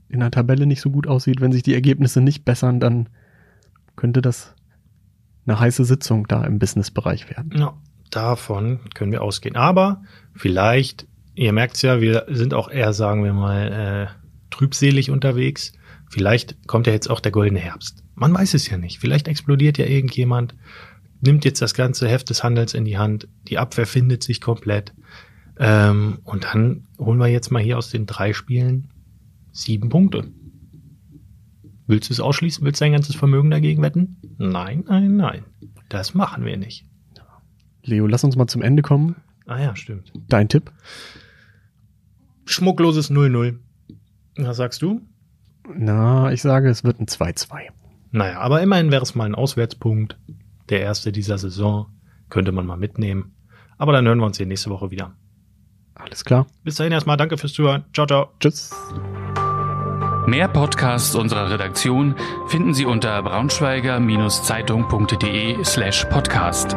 in 0.08 0.20
der 0.20 0.30
Tabelle 0.30 0.66
nicht 0.66 0.80
so 0.80 0.90
gut 0.90 1.06
aussieht, 1.06 1.40
wenn 1.40 1.52
sich 1.52 1.62
die 1.62 1.74
Ergebnisse 1.74 2.20
nicht 2.20 2.44
bessern, 2.44 2.80
dann 2.80 3.08
könnte 3.96 4.22
das 4.22 4.54
eine 5.46 5.58
heiße 5.58 5.84
Sitzung 5.84 6.26
da 6.26 6.44
im 6.44 6.58
Businessbereich 6.58 7.30
werden. 7.30 7.52
Ja, 7.56 7.74
davon 8.10 8.80
können 8.94 9.12
wir 9.12 9.22
ausgehen. 9.22 9.56
Aber 9.56 10.02
vielleicht, 10.34 11.06
ihr 11.36 11.52
merkt's 11.52 11.82
ja, 11.82 12.00
wir 12.00 12.26
sind 12.28 12.54
auch 12.54 12.68
eher, 12.68 12.92
sagen 12.92 13.22
wir 13.22 13.32
mal, 13.32 13.72
äh, 13.72 14.26
trübselig 14.50 15.10
unterwegs. 15.10 15.72
Vielleicht 16.08 16.66
kommt 16.66 16.86
ja 16.86 16.92
jetzt 16.92 17.08
auch 17.08 17.20
der 17.20 17.32
goldene 17.32 17.60
Herbst. 17.60 18.02
Man 18.14 18.34
weiß 18.34 18.54
es 18.54 18.68
ja 18.68 18.78
nicht. 18.78 18.98
Vielleicht 18.98 19.28
explodiert 19.28 19.78
ja 19.78 19.86
irgendjemand, 19.86 20.54
nimmt 21.20 21.44
jetzt 21.44 21.62
das 21.62 21.74
ganze 21.74 22.08
Heft 22.08 22.30
des 22.30 22.42
Handels 22.42 22.74
in 22.74 22.84
die 22.84 22.98
Hand, 22.98 23.28
die 23.48 23.58
Abwehr 23.58 23.86
findet 23.86 24.22
sich 24.22 24.40
komplett. 24.40 24.94
Ähm, 25.58 26.18
und 26.24 26.44
dann 26.44 26.86
holen 26.98 27.18
wir 27.18 27.28
jetzt 27.28 27.50
mal 27.50 27.62
hier 27.62 27.78
aus 27.78 27.90
den 27.90 28.06
drei 28.06 28.32
Spielen 28.32 28.88
sieben 29.52 29.88
Punkte. 29.88 30.28
Willst 31.86 32.08
du 32.08 32.14
es 32.14 32.20
ausschließen? 32.20 32.64
Willst 32.64 32.80
du 32.80 32.84
dein 32.84 32.92
ganzes 32.92 33.14
Vermögen 33.14 33.50
dagegen 33.50 33.82
wetten? 33.82 34.16
Nein, 34.38 34.84
nein, 34.88 35.16
nein. 35.16 35.44
Das 35.88 36.14
machen 36.14 36.44
wir 36.44 36.56
nicht. 36.56 36.84
Leo, 37.82 38.06
lass 38.06 38.24
uns 38.24 38.36
mal 38.36 38.48
zum 38.48 38.62
Ende 38.62 38.82
kommen. 38.82 39.16
Ah 39.46 39.60
ja, 39.60 39.76
stimmt. 39.76 40.12
Dein 40.28 40.48
Tipp? 40.48 40.72
Schmuckloses 42.46 43.10
0-0. 43.10 43.58
Was 44.38 44.56
sagst 44.56 44.80
du? 44.82 45.02
Na, 45.74 46.32
ich 46.32 46.42
sage, 46.42 46.68
es 46.70 46.84
wird 46.84 47.00
ein 47.00 47.06
2-2. 47.06 47.68
Naja, 48.12 48.40
aber 48.40 48.62
immerhin 48.62 48.90
wäre 48.90 49.02
es 49.02 49.14
mal 49.14 49.24
ein 49.24 49.34
Auswärtspunkt. 49.34 50.16
Der 50.70 50.80
erste 50.80 51.12
dieser 51.12 51.36
Saison. 51.38 51.86
Könnte 52.28 52.50
man 52.52 52.66
mal 52.66 52.76
mitnehmen. 52.76 53.34
Aber 53.78 53.92
dann 53.92 54.06
hören 54.06 54.18
wir 54.18 54.26
uns 54.26 54.38
hier 54.38 54.46
nächste 54.46 54.70
Woche 54.70 54.90
wieder. 54.90 55.12
Alles 55.94 56.24
klar. 56.24 56.48
Bis 56.64 56.74
dahin 56.76 56.92
erstmal 56.92 57.16
danke 57.16 57.38
fürs 57.38 57.52
Zuhören. 57.52 57.84
Ciao, 57.92 58.06
ciao. 58.06 58.32
Tschüss. 58.40 58.74
Mehr 60.26 60.48
Podcasts 60.48 61.14
unserer 61.14 61.48
Redaktion 61.50 62.16
finden 62.48 62.74
Sie 62.74 62.84
unter 62.84 63.22
braunschweiger-zeitung.de 63.22 65.64
slash 65.64 66.04
podcast. 66.06 66.76